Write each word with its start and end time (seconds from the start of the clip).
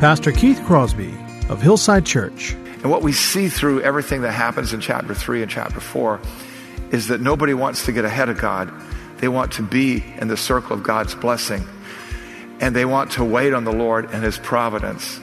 Pastor 0.00 0.32
Keith 0.32 0.60
Crosby 0.66 1.14
of 1.48 1.62
Hillside 1.62 2.04
Church. 2.04 2.52
And 2.52 2.90
what 2.90 3.02
we 3.02 3.12
see 3.12 3.48
through 3.48 3.80
everything 3.82 4.22
that 4.22 4.32
happens 4.32 4.72
in 4.72 4.80
chapter 4.80 5.14
3 5.14 5.42
and 5.42 5.50
chapter 5.50 5.80
4 5.80 6.20
is 6.90 7.08
that 7.08 7.20
nobody 7.20 7.54
wants 7.54 7.86
to 7.86 7.92
get 7.92 8.04
ahead 8.04 8.28
of 8.28 8.36
God. 8.36 8.72
They 9.18 9.28
want 9.28 9.52
to 9.52 9.62
be 9.62 10.04
in 10.18 10.28
the 10.28 10.36
circle 10.36 10.76
of 10.76 10.82
God's 10.82 11.14
blessing. 11.14 11.64
And 12.60 12.74
they 12.74 12.84
want 12.84 13.12
to 13.12 13.24
wait 13.24 13.54
on 13.54 13.64
the 13.64 13.72
Lord 13.72 14.10
and 14.10 14.22
His 14.22 14.36
providence. 14.36 15.20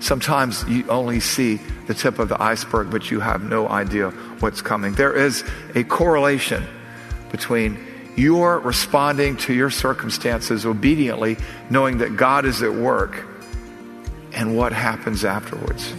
Sometimes 0.00 0.64
you 0.66 0.88
only 0.88 1.20
see 1.20 1.60
the 1.86 1.94
tip 1.94 2.18
of 2.18 2.28
the 2.30 2.42
iceberg, 2.42 2.90
but 2.90 3.10
you 3.10 3.20
have 3.20 3.44
no 3.44 3.68
idea 3.68 4.10
what's 4.40 4.62
coming. 4.62 4.94
There 4.94 5.12
is 5.14 5.44
a 5.74 5.84
correlation 5.84 6.66
between 7.30 7.78
your 8.16 8.60
responding 8.60 9.36
to 9.36 9.52
your 9.52 9.70
circumstances 9.70 10.64
obediently, 10.64 11.36
knowing 11.68 11.98
that 11.98 12.16
God 12.16 12.46
is 12.46 12.62
at 12.62 12.72
work 12.72 13.35
and 14.36 14.54
what 14.56 14.72
happens 14.72 15.24
afterwards. 15.24 15.92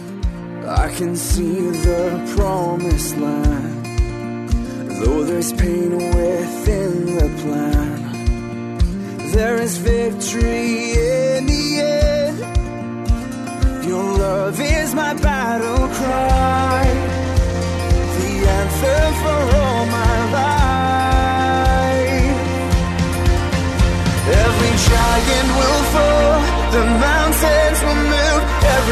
I 0.64 0.90
can 0.94 1.16
see 1.16 1.70
the 1.70 2.34
promised 2.36 3.16
land, 3.16 3.86
though 5.00 5.24
there's 5.24 5.52
pain 5.52 5.96
within 5.96 7.16
the 7.16 7.28
plan. 7.42 7.98
There 9.32 9.56
is 9.56 9.76
victory 9.78 10.92
in 10.92 11.46
the 11.46 11.80
end. 11.80 12.38
Your 13.84 14.04
love 14.18 14.60
is 14.60 14.94
my 14.94 15.14
battle 15.14 15.88
cry, 15.98 16.84
the 18.18 18.30
anthem 18.58 19.14
for 19.22 19.40
all 19.58 19.86
my 19.86 20.16
life. 20.38 20.78
Every 24.44 24.74
giant 24.88 25.48
will 25.58 25.82
fall, 25.94 26.47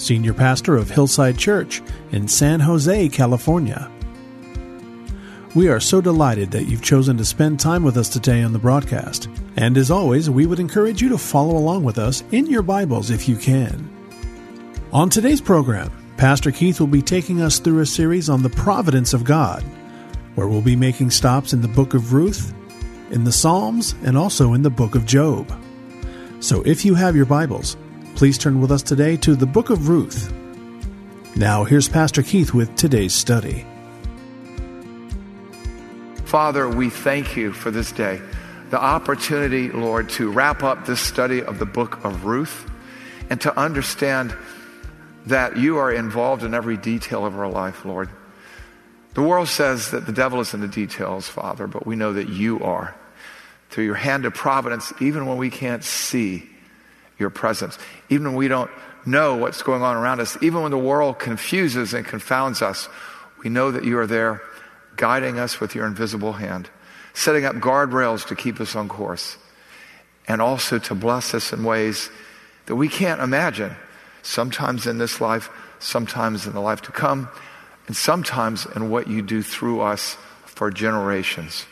Senior 0.00 0.32
Pastor 0.32 0.76
of 0.76 0.90
Hillside 0.90 1.36
Church 1.36 1.82
in 2.10 2.26
San 2.26 2.58
Jose, 2.60 3.08
California. 3.10 3.90
We 5.54 5.68
are 5.68 5.78
so 5.78 6.00
delighted 6.00 6.50
that 6.52 6.64
you've 6.64 6.80
chosen 6.80 7.18
to 7.18 7.24
spend 7.24 7.60
time 7.60 7.82
with 7.82 7.98
us 7.98 8.08
today 8.08 8.42
on 8.42 8.54
the 8.54 8.58
broadcast. 8.58 9.28
And 9.56 9.76
as 9.76 9.90
always, 9.90 10.30
we 10.30 10.46
would 10.46 10.58
encourage 10.58 11.02
you 11.02 11.10
to 11.10 11.18
follow 11.18 11.54
along 11.56 11.84
with 11.84 11.98
us 11.98 12.24
in 12.32 12.46
your 12.46 12.62
Bibles 12.62 13.10
if 13.10 13.28
you 13.28 13.36
can. 13.36 13.90
On 14.90 15.10
today's 15.10 15.42
program, 15.42 15.92
Pastor 16.16 16.50
Keith 16.50 16.80
will 16.80 16.86
be 16.86 17.02
taking 17.02 17.42
us 17.42 17.58
through 17.58 17.80
a 17.80 17.86
series 17.86 18.30
on 18.30 18.42
the 18.42 18.48
providence 18.48 19.12
of 19.12 19.24
God, 19.24 19.62
where 20.34 20.48
we'll 20.48 20.62
be 20.62 20.76
making 20.76 21.10
stops 21.10 21.52
in 21.52 21.60
the 21.60 21.68
book 21.68 21.92
of 21.92 22.14
Ruth, 22.14 22.54
in 23.10 23.24
the 23.24 23.32
Psalms, 23.32 23.94
and 24.02 24.16
also 24.16 24.54
in 24.54 24.62
the 24.62 24.70
book 24.70 24.94
of 24.94 25.04
Job. 25.04 25.52
So 26.40 26.62
if 26.62 26.86
you 26.86 26.94
have 26.94 27.14
your 27.14 27.26
Bibles, 27.26 27.76
please 28.20 28.36
turn 28.36 28.60
with 28.60 28.70
us 28.70 28.82
today 28.82 29.16
to 29.16 29.34
the 29.34 29.46
book 29.46 29.70
of 29.70 29.88
Ruth. 29.88 30.30
Now, 31.36 31.64
here's 31.64 31.88
Pastor 31.88 32.22
Keith 32.22 32.52
with 32.52 32.76
today's 32.76 33.14
study. 33.14 33.64
Father, 36.26 36.68
we 36.68 36.90
thank 36.90 37.34
you 37.34 37.50
for 37.50 37.70
this 37.70 37.92
day, 37.92 38.20
the 38.68 38.78
opportunity, 38.78 39.70
Lord, 39.70 40.10
to 40.10 40.30
wrap 40.30 40.62
up 40.62 40.84
this 40.84 41.00
study 41.00 41.42
of 41.42 41.58
the 41.58 41.64
book 41.64 42.04
of 42.04 42.26
Ruth 42.26 42.70
and 43.30 43.40
to 43.40 43.58
understand 43.58 44.36
that 45.24 45.56
you 45.56 45.78
are 45.78 45.90
involved 45.90 46.42
in 46.42 46.52
every 46.52 46.76
detail 46.76 47.24
of 47.24 47.38
our 47.38 47.48
life, 47.48 47.86
Lord. 47.86 48.10
The 49.14 49.22
world 49.22 49.48
says 49.48 49.92
that 49.92 50.04
the 50.04 50.12
devil 50.12 50.40
is 50.40 50.52
in 50.52 50.60
the 50.60 50.68
details, 50.68 51.26
Father, 51.26 51.66
but 51.66 51.86
we 51.86 51.96
know 51.96 52.12
that 52.12 52.28
you 52.28 52.60
are. 52.62 52.94
Through 53.70 53.84
your 53.84 53.94
hand 53.94 54.26
of 54.26 54.34
providence, 54.34 54.92
even 55.00 55.24
when 55.24 55.38
we 55.38 55.48
can't 55.48 55.82
see 55.82 56.50
your 57.20 57.30
presence, 57.30 57.78
even 58.08 58.28
when 58.28 58.34
we 58.34 58.48
don't 58.48 58.70
know 59.06 59.36
what's 59.36 59.62
going 59.62 59.82
on 59.82 59.96
around 59.96 60.20
us, 60.20 60.36
even 60.42 60.62
when 60.62 60.70
the 60.70 60.78
world 60.78 61.18
confuses 61.18 61.94
and 61.94 62.04
confounds 62.06 62.62
us, 62.62 62.88
we 63.42 63.50
know 63.50 63.70
that 63.70 63.84
you 63.84 63.98
are 63.98 64.06
there 64.06 64.42
guiding 64.96 65.38
us 65.38 65.60
with 65.60 65.74
your 65.74 65.86
invisible 65.86 66.34
hand, 66.34 66.68
setting 67.14 67.44
up 67.44 67.56
guardrails 67.56 68.26
to 68.26 68.34
keep 68.34 68.60
us 68.60 68.74
on 68.74 68.88
course, 68.88 69.36
and 70.28 70.42
also 70.42 70.78
to 70.78 70.94
bless 70.94 71.34
us 71.34 71.52
in 71.52 71.64
ways 71.64 72.10
that 72.66 72.76
we 72.76 72.88
can't 72.88 73.20
imagine, 73.20 73.74
sometimes 74.22 74.86
in 74.86 74.98
this 74.98 75.20
life, 75.20 75.48
sometimes 75.78 76.46
in 76.46 76.52
the 76.52 76.60
life 76.60 76.82
to 76.82 76.92
come, 76.92 77.28
and 77.86 77.96
sometimes 77.96 78.66
in 78.76 78.90
what 78.90 79.08
you 79.08 79.22
do 79.22 79.42
through 79.42 79.80
us 79.80 80.16
for 80.44 80.70
generations. 80.70 81.66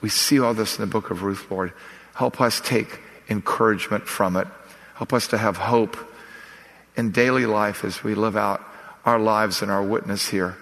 We 0.00 0.08
see 0.08 0.40
all 0.40 0.52
this 0.52 0.76
in 0.76 0.82
the 0.82 0.90
book 0.90 1.10
of 1.10 1.22
Ruth, 1.22 1.50
Lord. 1.50 1.72
Help 2.14 2.40
us 2.40 2.60
take 2.60 3.00
encouragement 3.28 4.06
from 4.06 4.36
it. 4.36 4.48
Help 4.96 5.12
us 5.12 5.28
to 5.28 5.38
have 5.38 5.56
hope 5.56 5.96
in 6.96 7.10
daily 7.10 7.44
life 7.46 7.84
as 7.84 8.02
we 8.02 8.14
live 8.14 8.36
out 8.36 8.62
our 9.04 9.18
lives 9.18 9.62
and 9.62 9.70
our 9.70 9.82
witness 9.82 10.28
here. 10.28 10.56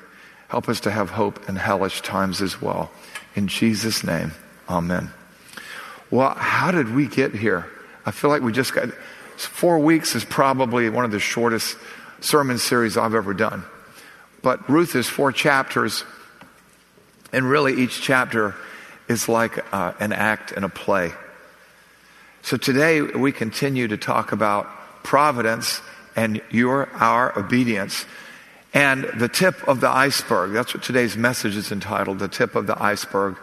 Help 0.49 0.69
us 0.69 0.81
to 0.81 0.91
have 0.91 1.11
hope 1.11 1.49
in 1.49 1.57
hellish 1.57 2.03
times 2.03 2.43
as 2.43 2.61
well. 2.61 2.91
In 3.37 3.49
Jesus' 3.49 4.05
name, 4.05 4.33
amen. 4.69 5.11
Well, 6.11 6.35
how 6.35 6.71
did 6.71 6.95
we 6.95 7.07
get 7.07 7.35
here? 7.35 7.67
I 8.05 8.11
feel 8.11 8.29
like 8.29 8.43
we 8.43 8.53
just 8.53 8.75
got 8.75 8.91
four 9.37 9.79
weeks 9.79 10.15
is 10.15 10.25
probably 10.25 10.91
one 10.91 11.05
of 11.05 11.11
the 11.11 11.21
shortest 11.21 11.77
sermon 12.21 12.59
series 12.59 12.97
I've 12.97 13.15
ever 13.15 13.35
done. 13.35 13.65
But 14.43 14.69
Ruth 14.69 14.95
is 14.95 15.09
four 15.09 15.33
chapters, 15.33 16.05
and 17.33 17.49
really 17.49 17.75
each 17.83 18.03
chapter 18.03 18.55
is 19.09 19.29
like 19.29 19.65
uh, 19.73 19.93
an 20.01 20.13
act 20.13 20.53
in 20.53 20.65
a 20.65 20.69
play. 20.69 21.13
So 22.45 22.59
today 22.59 23.01
we 23.01 23.33
continue 23.33 23.89
to 23.89 23.97
talk 23.97 24.33
about 24.33 24.67
providence 25.03 25.81
and 26.15 26.43
your 26.51 26.91
our 26.93 27.39
obedience. 27.39 28.05
And 28.75 29.05
the 29.17 29.31
tip 29.31 29.67
of 29.67 29.81
the 29.81 29.89
iceberg, 29.89 30.53
that's 30.53 30.75
what 30.75 30.83
today's 30.83 31.17
message 31.17 31.57
is 31.57 31.73
entitled, 31.73 32.19
the 32.19 32.29
tip 32.29 32.55
of 32.55 32.67
the 32.67 32.81
iceberg. 32.83 33.39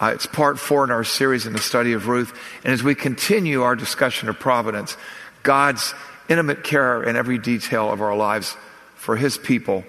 Uh, 0.00 0.12
it's 0.14 0.26
part 0.26 0.60
four 0.60 0.84
in 0.84 0.92
our 0.92 1.02
series 1.02 1.46
in 1.46 1.52
the 1.52 1.58
study 1.58 1.94
of 1.94 2.06
Ruth. 2.06 2.32
And 2.62 2.72
as 2.72 2.80
we 2.80 2.94
continue 2.94 3.62
our 3.62 3.74
discussion 3.74 4.28
of 4.28 4.38
providence, 4.38 4.96
God's 5.42 5.92
intimate 6.28 6.62
care 6.62 7.02
in 7.02 7.16
every 7.16 7.38
detail 7.38 7.90
of 7.90 8.00
our 8.00 8.16
lives 8.16 8.56
for 8.94 9.16
His 9.16 9.36
people 9.36 9.82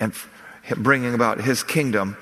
and 0.00 0.12
bringing 0.76 1.14
about 1.14 1.40
His 1.40 1.62
kingdom, 1.62 2.16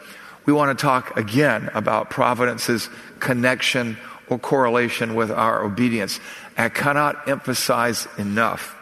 we 0.44 0.52
want 0.52 0.78
to 0.78 0.82
talk 0.82 1.16
again 1.16 1.70
about 1.72 2.10
providence's 2.10 2.90
connection 3.18 3.96
correlation 4.38 5.14
with 5.14 5.30
our 5.30 5.64
obedience. 5.64 6.20
I 6.56 6.68
cannot 6.68 7.28
emphasize 7.28 8.08
enough 8.18 8.76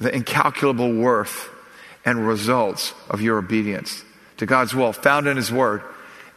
the 0.00 0.14
incalculable 0.14 0.92
worth 0.92 1.50
and 2.04 2.26
results 2.26 2.94
of 3.10 3.20
your 3.20 3.38
obedience 3.38 4.04
to 4.38 4.46
God's 4.46 4.74
will, 4.74 4.92
found 4.92 5.26
in 5.26 5.36
His 5.36 5.52
Word, 5.52 5.82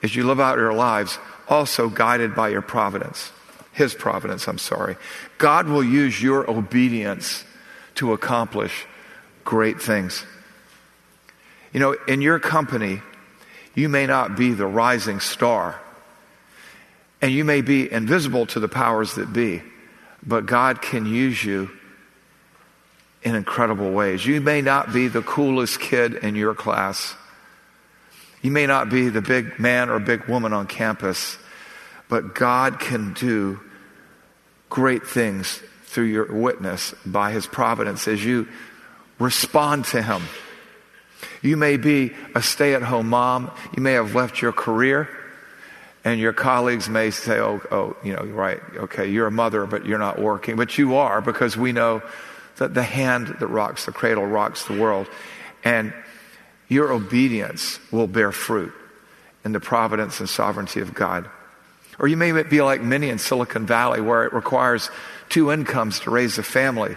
as 0.04 0.16
you 0.16 0.26
live 0.26 0.40
out 0.40 0.58
your 0.58 0.74
lives, 0.74 1.20
also 1.48 1.90
guided 1.90 2.36
by 2.36 2.50
your 2.50 2.62
providence. 2.62 3.32
His 3.72 3.94
providence, 3.94 4.48
I'm 4.48 4.58
sorry. 4.58 4.98
God 5.38 5.68
will 5.68 5.84
use 5.84 6.22
your 6.22 6.50
obedience 6.50 7.46
to 7.96 8.14
accomplish 8.14 8.86
great 9.44 9.82
things. 9.82 10.26
You 11.74 11.80
know, 11.80 11.96
in 12.08 12.22
your 12.22 12.40
company, 12.40 13.02
you 13.76 13.88
may 13.88 14.06
not 14.06 14.36
be 14.36 14.54
the 14.54 14.66
rising 14.66 15.20
star, 15.20 15.80
and 17.22 17.32
you 17.32 17.46
may 17.46 17.62
be 17.62 17.92
invisible 17.92 18.46
to 18.48 18.60
the 18.60 18.68
powers 18.68 19.16
that 19.16 19.32
be, 19.32 19.62
but 20.26 20.46
God 20.46 20.82
can 20.82 21.06
use 21.06 21.44
you 21.44 21.70
in 23.24 23.36
incredible 23.36 23.92
ways. 23.92 24.26
You 24.26 24.42
may 24.42 24.62
not 24.62 24.92
be 24.92 25.08
the 25.08 25.22
coolest 25.22 25.80
kid 25.80 26.16
in 26.16 26.36
your 26.36 26.56
class. 26.56 27.16
You 28.42 28.52
may 28.52 28.66
not 28.66 28.90
be 28.90 29.10
the 29.10 29.22
big 29.22 29.60
man 29.60 29.90
or 29.90 30.00
big 30.00 30.26
woman 30.26 30.54
on 30.54 30.66
campus, 30.66 31.38
but 32.10 32.34
God 32.34 32.80
can 32.80 33.14
do 33.14 33.60
great 34.70 35.06
things 35.06 35.62
through 35.84 36.06
your 36.06 36.34
witness 36.34 36.96
by 37.06 37.32
His 37.32 37.46
providence 37.46 38.08
as 38.08 38.24
you 38.24 38.48
respond 39.20 39.86
to 39.86 40.02
Him. 40.02 40.24
You 41.44 41.58
may 41.58 41.78
be 41.78 42.14
a 42.34 42.42
stay 42.42 42.74
at 42.74 42.82
home 42.82 43.10
mom. 43.10 43.52
You 43.76 43.84
may 43.84 43.94
have 43.94 44.16
left 44.16 44.42
your 44.42 44.52
career, 44.52 45.10
and 46.04 46.20
your 46.20 46.34
colleagues 46.34 46.90
may 46.90 47.12
say, 47.12 47.40
oh, 47.40 47.62
oh, 47.72 47.96
you 48.04 48.14
know, 48.14 48.24
right, 48.24 48.60
okay, 48.76 49.10
you're 49.10 49.28
a 49.28 49.32
mother, 49.32 49.66
but 49.66 49.86
you're 49.86 50.00
not 50.00 50.20
working. 50.20 50.56
But 50.56 50.78
you 50.78 50.96
are 50.96 51.22
because 51.22 51.56
we 51.56 51.72
know 51.72 52.02
that 52.58 52.74
the 52.74 52.84
hand 52.84 53.28
that 53.40 53.48
rocks 53.48 53.86
the 53.86 53.92
cradle 53.92 54.26
rocks 54.26 54.66
the 54.66 54.80
world. 54.80 55.08
And 55.64 55.94
your 56.68 56.92
obedience 56.92 57.80
will 57.92 58.08
bear 58.08 58.32
fruit 58.32 58.74
in 59.46 59.52
the 59.52 59.60
providence 59.60 60.20
and 60.20 60.28
sovereignty 60.28 60.80
of 60.80 60.94
God. 60.94 61.30
Or 62.00 62.08
you 62.08 62.18
may 62.18 62.32
be 62.44 62.62
like 62.62 62.82
many 62.82 63.10
in 63.10 63.20
Silicon 63.20 63.68
Valley, 63.68 64.02
where 64.02 64.24
it 64.24 64.34
requires 64.34 64.90
two 65.30 65.52
incomes 65.52 66.00
to 66.02 66.10
raise 66.10 66.40
a 66.40 66.44
family, 66.44 66.96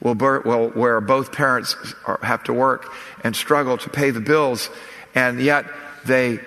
where 0.00 1.00
both 1.00 1.32
parents 1.32 1.76
have 2.22 2.42
to 2.44 2.52
work 2.52 2.92
and 3.22 3.36
struggle 3.36 3.78
to 3.78 3.90
pay 3.90 4.10
the 4.10 4.20
bills, 4.20 4.70
and 5.14 5.40
yet 5.40 5.66
they 6.04 6.40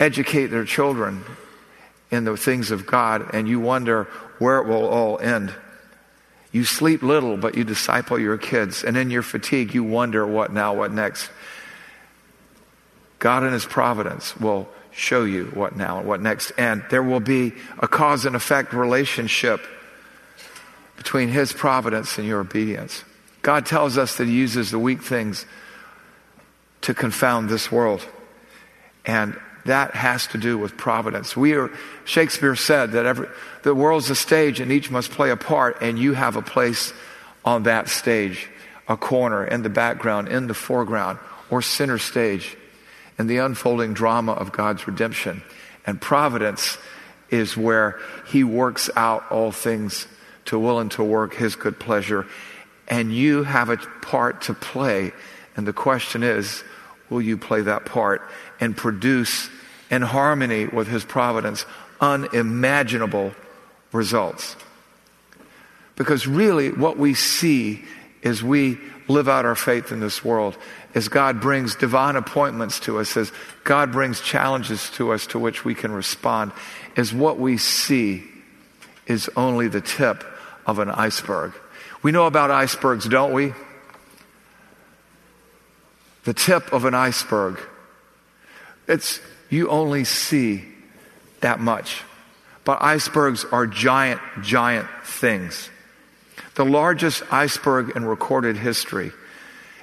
educate 0.00 0.46
their 0.46 0.64
children 0.64 1.24
in 2.10 2.24
the 2.24 2.36
things 2.36 2.72
of 2.72 2.86
God, 2.86 3.32
and 3.32 3.48
you 3.48 3.60
wonder 3.60 4.04
where 4.38 4.58
it 4.58 4.66
will 4.66 4.88
all 4.88 5.18
end. 5.20 5.54
You 6.50 6.64
sleep 6.64 7.02
little, 7.02 7.36
but 7.36 7.56
you 7.56 7.62
disciple 7.62 8.18
your 8.18 8.36
kids, 8.36 8.82
and 8.82 8.96
in 8.96 9.10
your 9.10 9.22
fatigue, 9.22 9.74
you 9.74 9.84
wonder 9.84 10.26
what 10.26 10.52
now, 10.52 10.74
what 10.74 10.90
next. 10.90 11.30
God 13.20 13.44
in 13.44 13.52
His 13.52 13.66
providence 13.66 14.36
will 14.36 14.68
show 14.90 15.24
you 15.24 15.44
what 15.54 15.76
now 15.76 15.98
and 15.98 16.08
what 16.08 16.20
next. 16.20 16.50
And 16.58 16.82
there 16.90 17.02
will 17.02 17.20
be 17.20 17.52
a 17.78 17.86
cause 17.86 18.24
and 18.24 18.34
effect 18.34 18.72
relationship 18.72 19.64
between 20.96 21.28
His 21.28 21.52
providence 21.52 22.18
and 22.18 22.26
your 22.26 22.40
obedience. 22.40 23.04
God 23.42 23.66
tells 23.66 23.96
us 23.96 24.16
that 24.16 24.26
He 24.26 24.34
uses 24.34 24.70
the 24.70 24.78
weak 24.78 25.02
things 25.02 25.46
to 26.80 26.94
confound 26.94 27.48
this 27.48 27.70
world. 27.70 28.04
And 29.04 29.38
that 29.64 29.94
has 29.94 30.26
to 30.28 30.38
do 30.38 30.56
with 30.58 30.76
providence. 30.76 31.36
We 31.36 31.54
are, 31.54 31.70
Shakespeare 32.04 32.56
said 32.56 32.92
that 32.92 33.06
every, 33.06 33.28
the 33.62 33.74
world's 33.74 34.10
a 34.10 34.14
stage 34.14 34.60
and 34.60 34.72
each 34.72 34.90
must 34.90 35.10
play 35.10 35.30
a 35.30 35.36
part, 35.36 35.78
and 35.82 35.98
you 35.98 36.14
have 36.14 36.36
a 36.36 36.42
place 36.42 36.92
on 37.44 37.64
that 37.64 37.88
stage, 37.88 38.48
a 38.88 38.96
corner, 38.96 39.44
in 39.44 39.62
the 39.62 39.68
background, 39.68 40.28
in 40.28 40.46
the 40.46 40.54
foreground, 40.54 41.18
or 41.50 41.62
center 41.62 41.98
stage 41.98 42.56
in 43.20 43.26
the 43.26 43.36
unfolding 43.36 43.92
drama 43.92 44.32
of 44.32 44.50
God's 44.50 44.86
redemption. 44.86 45.42
And 45.86 46.00
providence 46.00 46.78
is 47.28 47.54
where 47.54 48.00
He 48.26 48.44
works 48.44 48.88
out 48.96 49.30
all 49.30 49.52
things 49.52 50.08
to 50.46 50.58
will 50.58 50.78
and 50.78 50.90
to 50.92 51.04
work 51.04 51.34
His 51.34 51.54
good 51.54 51.78
pleasure. 51.78 52.26
And 52.88 53.14
you 53.14 53.42
have 53.42 53.68
a 53.68 53.76
part 53.76 54.42
to 54.42 54.54
play. 54.54 55.12
And 55.54 55.66
the 55.66 55.74
question 55.74 56.22
is, 56.22 56.64
will 57.10 57.20
you 57.20 57.36
play 57.36 57.62
that 57.62 57.84
part 57.84 58.22
and 58.60 58.76
produce 58.76 59.50
in 59.90 60.02
harmony 60.02 60.66
with 60.66 60.88
His 60.88 61.04
providence 61.04 61.66
unimaginable 62.00 63.32
results? 63.92 64.56
Because 65.96 66.26
really, 66.26 66.70
what 66.70 66.96
we 66.96 67.12
see 67.12 67.84
is 68.22 68.42
we 68.42 68.78
live 69.08 69.28
out 69.28 69.44
our 69.44 69.56
faith 69.56 69.92
in 69.92 70.00
this 70.00 70.24
world 70.24 70.56
as 70.94 71.08
God 71.08 71.40
brings 71.40 71.74
divine 71.74 72.16
appointments 72.16 72.80
to 72.80 72.98
us, 72.98 73.16
as 73.16 73.32
God 73.64 73.92
brings 73.92 74.20
challenges 74.20 74.90
to 74.90 75.12
us 75.12 75.26
to 75.28 75.38
which 75.38 75.64
we 75.64 75.74
can 75.74 75.92
respond, 75.92 76.52
is 76.96 77.12
what 77.12 77.38
we 77.38 77.56
see 77.58 78.24
is 79.06 79.28
only 79.36 79.68
the 79.68 79.80
tip 79.80 80.24
of 80.66 80.78
an 80.78 80.90
iceberg. 80.90 81.52
We 82.02 82.12
know 82.12 82.26
about 82.26 82.50
icebergs, 82.50 83.08
don't 83.08 83.32
we? 83.32 83.52
The 86.24 86.34
tip 86.34 86.72
of 86.72 86.84
an 86.84 86.94
iceberg. 86.94 87.60
It's, 88.86 89.20
you 89.48 89.68
only 89.68 90.04
see 90.04 90.64
that 91.40 91.60
much. 91.60 92.02
But 92.64 92.82
icebergs 92.82 93.44
are 93.44 93.66
giant, 93.66 94.20
giant 94.42 94.88
things. 95.04 95.70
The 96.54 96.64
largest 96.64 97.22
iceberg 97.30 97.96
in 97.96 98.04
recorded 98.04 98.56
history 98.56 99.12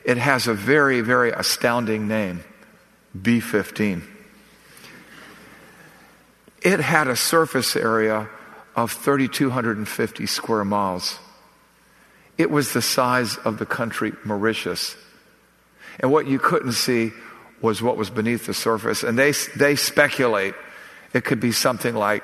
it 0.08 0.18
has 0.18 0.48
a 0.48 0.54
very, 0.54 1.02
very 1.02 1.32
astounding 1.32 2.08
name 2.08 2.42
B 3.22 3.42
15. 3.42 4.02
It 6.62 6.80
had 6.80 7.08
a 7.08 7.16
surface 7.18 7.76
area 7.76 8.30
of 8.74 8.94
3,250 8.94 10.26
square 10.26 10.64
miles. 10.64 11.20
It 12.38 12.50
was 12.50 12.72
the 12.72 12.82
size 12.82 13.36
of 13.38 13.58
the 13.58 13.66
country 13.66 14.14
Mauritius. 14.24 14.96
And 16.00 16.12
what 16.12 16.28
you 16.28 16.40
couldn't 16.40 16.74
see 16.74 17.12
was 17.62 17.82
what 17.82 17.98
was 17.98 18.10
beneath 18.10 18.46
the 18.46 18.54
surface. 18.54 19.04
And 19.04 19.18
they, 19.18 19.32
they 19.56 19.76
speculate 19.76 20.54
it 21.14 21.24
could 21.24 21.40
be 21.40 21.52
something 21.52 21.96
like, 21.96 22.24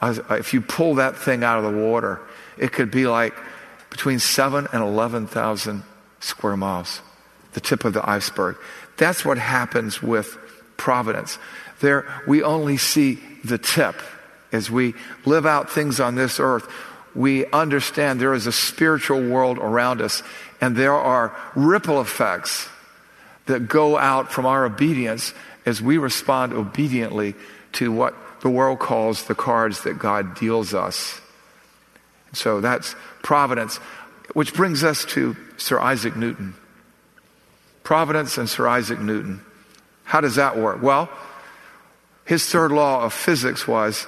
uh, 0.00 0.14
if 0.30 0.54
you 0.54 0.60
pull 0.60 0.96
that 0.96 1.16
thing 1.16 1.42
out 1.42 1.58
of 1.58 1.72
the 1.72 1.78
water, 1.78 2.20
it 2.56 2.72
could 2.72 2.90
be 2.90 3.06
like 3.06 3.34
between 3.90 4.18
7 4.18 4.68
and 4.72 4.82
11,000 4.82 5.82
square 6.20 6.56
miles 6.56 7.00
the 7.54 7.60
tip 7.60 7.84
of 7.84 7.94
the 7.94 8.08
iceberg. 8.08 8.56
That's 8.98 9.24
what 9.24 9.38
happens 9.38 10.02
with 10.02 10.36
providence. 10.76 11.38
There, 11.80 12.06
we 12.26 12.42
only 12.42 12.76
see 12.76 13.18
the 13.44 13.58
tip. 13.58 13.96
As 14.52 14.70
we 14.70 14.94
live 15.24 15.46
out 15.46 15.70
things 15.70 15.98
on 15.98 16.14
this 16.14 16.38
earth, 16.38 16.70
we 17.14 17.46
understand 17.46 18.20
there 18.20 18.34
is 18.34 18.46
a 18.46 18.52
spiritual 18.52 19.28
world 19.28 19.58
around 19.58 20.00
us, 20.00 20.22
and 20.60 20.76
there 20.76 20.94
are 20.94 21.36
ripple 21.54 22.00
effects 22.00 22.68
that 23.48 23.68
go 23.68 23.98
out 23.98 24.30
from 24.32 24.46
our 24.46 24.64
obedience 24.64 25.34
as 25.66 25.82
we 25.82 25.98
respond 25.98 26.52
obediently 26.52 27.34
to 27.72 27.90
what 27.90 28.14
the 28.40 28.48
world 28.48 28.78
calls 28.78 29.24
the 29.24 29.34
cards 29.34 29.82
that 29.82 29.98
God 29.98 30.38
deals 30.38 30.72
us. 30.72 31.20
So 32.32 32.60
that's 32.60 32.94
providence, 33.22 33.76
which 34.32 34.54
brings 34.54 34.84
us 34.84 35.04
to 35.06 35.36
Sir 35.56 35.80
Isaac 35.80 36.14
Newton. 36.16 36.54
Providence 37.82 38.38
and 38.38 38.48
Sir 38.48 38.68
Isaac 38.68 39.00
Newton. 39.00 39.40
How 40.04 40.20
does 40.20 40.36
that 40.36 40.56
work? 40.56 40.82
Well, 40.82 41.10
his 42.24 42.44
third 42.46 42.70
law 42.70 43.02
of 43.04 43.12
physics 43.12 43.66
was 43.66 44.06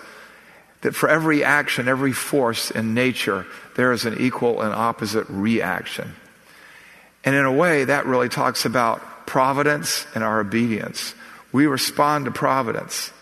that 0.83 0.95
for 0.95 1.09
every 1.09 1.43
action, 1.43 1.89
every 1.89 2.13
force 2.13 2.71
in 2.71 2.95
nature, 2.95 3.47
there 3.77 3.93
is 3.93 4.05
an 4.05 4.19
equal 4.19 4.61
and 4.61 4.73
opposite 4.73 5.27
reaction. 5.29 6.15
And 7.25 7.35
in 7.35 7.45
a 7.45 7.53
way, 7.53 7.85
that 7.85 8.07
really 8.07 8.29
talks 8.29 8.65
about 8.65 9.03
providence 9.31 10.07
and 10.13 10.25
our 10.25 10.41
obedience. 10.41 11.15
We 11.53 11.69
respond 11.69 12.25
to 12.25 12.33
providence, 12.33 13.13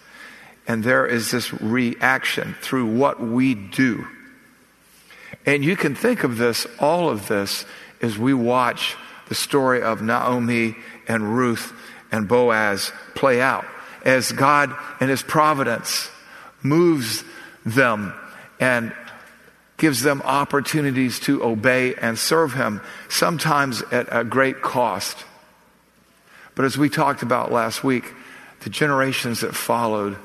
and 0.67 0.83
there 0.83 1.07
is 1.07 1.31
this 1.31 1.53
reaction 1.53 2.57
through 2.63 2.87
what 2.97 3.21
we 3.21 3.55
do. 3.55 4.07
And 5.45 5.63
you 5.63 5.77
can 5.77 5.95
think 5.95 6.25
of 6.25 6.39
this, 6.39 6.67
all 6.81 7.11
of 7.11 7.29
this, 7.29 7.67
as 8.01 8.17
we 8.17 8.33
watch 8.33 8.97
the 9.29 9.35
story 9.35 9.83
of 9.83 10.01
Naomi 10.01 10.77
and 11.07 11.37
Ruth 11.37 11.75
and 12.11 12.27
Boaz 12.27 12.91
play 13.15 13.43
out 13.43 13.67
as 14.03 14.33
God 14.33 14.75
and 15.01 15.11
His 15.11 15.23
providence 15.23 16.11
moves 16.63 17.23
them 17.67 18.15
and 18.59 18.95
gives 19.77 20.01
them 20.01 20.23
opportunities 20.25 21.21
to 21.21 21.45
obey 21.45 21.95
and 21.97 22.19
serve 22.19 22.55
Him, 22.55 22.81
sometimes 23.11 23.83
at 23.93 24.09
a 24.11 24.25
great 24.25 24.63
cost. 24.63 25.27
But 26.59 26.65
as 26.65 26.77
we 26.77 26.89
talked 26.89 27.23
about 27.23 27.53
last 27.53 27.85
week, 27.85 28.13
the 28.63 28.69
generations 28.69 29.43
that 29.43 29.55
followed 29.55 30.17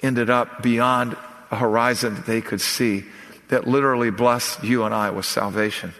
ended 0.00 0.30
up 0.30 0.62
beyond 0.62 1.16
a 1.50 1.56
horizon 1.56 2.14
that 2.14 2.26
they 2.26 2.40
could 2.40 2.60
see 2.60 3.04
that 3.48 3.66
literally 3.66 4.10
blessed 4.10 4.62
you 4.62 4.84
and 4.84 4.94
I 4.94 5.10
with 5.10 5.24
salvation. 5.24 5.92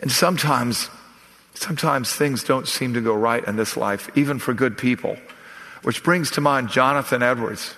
And 0.00 0.12
sometimes, 0.12 0.88
sometimes 1.54 2.12
things 2.12 2.44
don't 2.44 2.68
seem 2.68 2.94
to 2.94 3.00
go 3.00 3.14
right 3.14 3.44
in 3.44 3.56
this 3.56 3.76
life, 3.76 4.08
even 4.14 4.38
for 4.38 4.54
good 4.54 4.78
people. 4.78 5.16
Which 5.82 6.04
brings 6.04 6.30
to 6.32 6.40
mind 6.40 6.68
Jonathan 6.70 7.24
Edwards. 7.24 7.74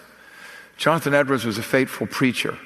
Jonathan 0.76 1.14
Edwards 1.14 1.46
was 1.46 1.56
a 1.56 1.62
faithful 1.62 2.06
preacher. 2.06 2.58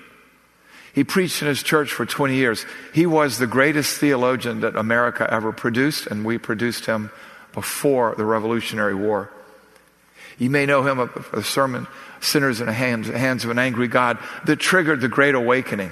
He 0.94 1.02
preached 1.02 1.42
in 1.42 1.48
his 1.48 1.62
church 1.62 1.92
for 1.92 2.06
20 2.06 2.36
years. 2.36 2.64
He 2.92 3.04
was 3.04 3.38
the 3.38 3.48
greatest 3.48 3.98
theologian 3.98 4.60
that 4.60 4.76
America 4.76 5.26
ever 5.28 5.50
produced, 5.50 6.06
and 6.06 6.24
we 6.24 6.38
produced 6.38 6.86
him 6.86 7.10
before 7.52 8.14
the 8.16 8.24
Revolutionary 8.24 8.94
War. 8.94 9.30
You 10.38 10.50
may 10.50 10.66
know 10.66 10.82
him 10.82 11.00
of 11.00 11.28
a 11.32 11.42
sermon, 11.42 11.88
Sinners 12.20 12.60
in 12.60 12.66
the 12.66 12.72
hands, 12.72 13.08
hands 13.08 13.44
of 13.44 13.50
an 13.50 13.58
Angry 13.58 13.88
God, 13.88 14.18
that 14.46 14.56
triggered 14.56 15.00
the 15.00 15.08
Great 15.08 15.34
Awakening. 15.34 15.90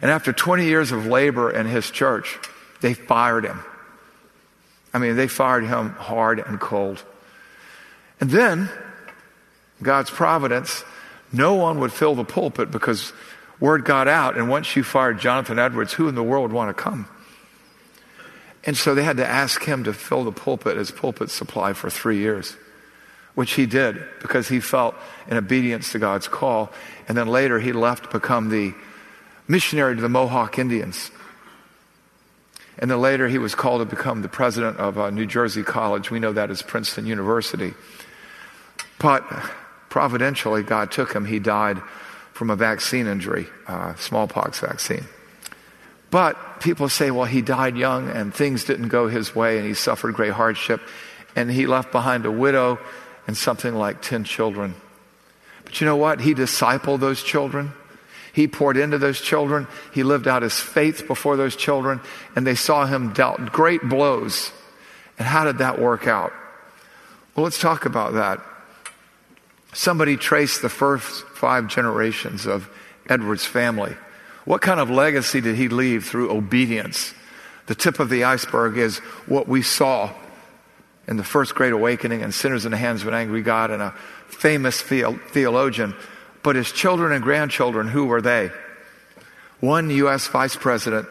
And 0.00 0.10
after 0.10 0.32
20 0.32 0.64
years 0.66 0.92
of 0.92 1.06
labor 1.06 1.50
in 1.50 1.66
his 1.66 1.90
church, 1.90 2.38
they 2.80 2.94
fired 2.94 3.44
him. 3.44 3.60
I 4.92 4.98
mean, 4.98 5.16
they 5.16 5.26
fired 5.28 5.64
him 5.64 5.90
hard 5.90 6.38
and 6.38 6.60
cold. 6.60 7.02
And 8.20 8.30
then, 8.30 8.70
God's 9.82 10.10
providence, 10.10 10.84
no 11.32 11.54
one 11.54 11.80
would 11.80 11.92
fill 11.92 12.14
the 12.14 12.24
pulpit 12.24 12.70
because 12.70 13.12
word 13.64 13.86
got 13.86 14.08
out. 14.08 14.36
And 14.36 14.50
once 14.50 14.76
you 14.76 14.84
fired 14.84 15.18
Jonathan 15.18 15.58
Edwards, 15.58 15.94
who 15.94 16.06
in 16.06 16.14
the 16.14 16.22
world 16.22 16.42
would 16.42 16.52
want 16.52 16.76
to 16.76 16.82
come? 16.82 17.08
And 18.62 18.76
so 18.76 18.94
they 18.94 19.02
had 19.02 19.16
to 19.16 19.26
ask 19.26 19.64
him 19.64 19.84
to 19.84 19.94
fill 19.94 20.22
the 20.22 20.32
pulpit 20.32 20.76
as 20.76 20.90
pulpit 20.90 21.30
supply 21.30 21.72
for 21.72 21.88
three 21.88 22.18
years, 22.18 22.56
which 23.34 23.54
he 23.54 23.64
did 23.64 24.04
because 24.20 24.48
he 24.48 24.60
felt 24.60 24.94
in 25.28 25.38
obedience 25.38 25.92
to 25.92 25.98
God's 25.98 26.28
call. 26.28 26.72
And 27.08 27.16
then 27.16 27.26
later 27.26 27.58
he 27.58 27.72
left 27.72 28.04
to 28.04 28.10
become 28.10 28.50
the 28.50 28.74
missionary 29.48 29.96
to 29.96 30.02
the 30.02 30.10
Mohawk 30.10 30.58
Indians. 30.58 31.10
And 32.78 32.90
then 32.90 33.00
later 33.00 33.28
he 33.28 33.38
was 33.38 33.54
called 33.54 33.80
to 33.80 33.96
become 33.96 34.20
the 34.20 34.28
president 34.28 34.76
of 34.76 34.98
uh, 34.98 35.08
New 35.08 35.24
Jersey 35.24 35.62
College. 35.62 36.10
We 36.10 36.20
know 36.20 36.34
that 36.34 36.50
as 36.50 36.60
Princeton 36.60 37.06
University. 37.06 37.72
But 38.98 39.24
providentially, 39.88 40.62
God 40.62 40.92
took 40.92 41.14
him. 41.14 41.24
He 41.24 41.38
died 41.38 41.80
from 42.34 42.50
a 42.50 42.56
vaccine 42.56 43.06
injury, 43.06 43.46
uh, 43.66 43.94
smallpox 43.94 44.58
vaccine. 44.58 45.04
But 46.10 46.60
people 46.60 46.88
say, 46.88 47.10
well, 47.10 47.24
he 47.24 47.42
died 47.42 47.76
young 47.76 48.10
and 48.10 48.34
things 48.34 48.64
didn't 48.64 48.88
go 48.88 49.08
his 49.08 49.34
way 49.34 49.56
and 49.58 49.66
he 49.66 49.72
suffered 49.74 50.14
great 50.14 50.32
hardship 50.32 50.80
and 51.36 51.50
he 51.50 51.66
left 51.66 51.92
behind 51.92 52.26
a 52.26 52.30
widow 52.30 52.78
and 53.26 53.36
something 53.36 53.74
like 53.74 54.02
10 54.02 54.24
children. 54.24 54.74
But 55.64 55.80
you 55.80 55.86
know 55.86 55.96
what? 55.96 56.20
He 56.20 56.34
discipled 56.34 57.00
those 57.00 57.22
children. 57.22 57.72
He 58.32 58.48
poured 58.48 58.76
into 58.76 58.98
those 58.98 59.20
children. 59.20 59.68
He 59.92 60.02
lived 60.02 60.26
out 60.26 60.42
his 60.42 60.58
faith 60.58 61.06
before 61.06 61.36
those 61.36 61.54
children, 61.54 62.00
and 62.34 62.44
they 62.44 62.56
saw 62.56 62.84
him 62.84 63.12
dealt 63.12 63.52
great 63.52 63.82
blows. 63.82 64.50
And 65.18 65.26
how 65.26 65.44
did 65.44 65.58
that 65.58 65.78
work 65.80 66.08
out? 66.08 66.32
Well, 67.34 67.44
let's 67.44 67.60
talk 67.60 67.86
about 67.86 68.14
that. 68.14 68.40
Somebody 69.74 70.16
traced 70.16 70.62
the 70.62 70.70
first 70.70 71.26
five 71.28 71.68
generations 71.68 72.46
of 72.46 72.70
Edward's 73.08 73.44
family. 73.44 73.94
What 74.46 74.62
kind 74.62 74.80
of 74.80 74.88
legacy 74.88 75.40
did 75.42 75.56
he 75.56 75.68
leave 75.68 76.06
through 76.06 76.30
obedience? 76.30 77.12
The 77.66 77.74
tip 77.74 78.00
of 78.00 78.08
the 78.08 78.24
iceberg 78.24 78.78
is 78.78 78.98
what 79.26 79.46
we 79.46 79.60
saw 79.60 80.10
in 81.06 81.18
the 81.18 81.24
first 81.24 81.54
great 81.54 81.72
awakening 81.72 82.22
and 82.22 82.32
sinners 82.32 82.64
in 82.64 82.70
the 82.70 82.78
hands 82.78 83.02
of 83.02 83.08
an 83.08 83.14
angry 83.14 83.42
God 83.42 83.70
and 83.70 83.82
a 83.82 83.90
famous 84.28 84.80
theologian 84.80 85.94
but 86.44 86.56
his 86.56 86.70
children 86.70 87.10
and 87.10 87.24
grandchildren, 87.24 87.88
who 87.88 88.04
were 88.04 88.20
they? 88.20 88.52
One 89.60 89.88
U.S. 89.90 90.28
vice 90.28 90.54
president, 90.54 91.08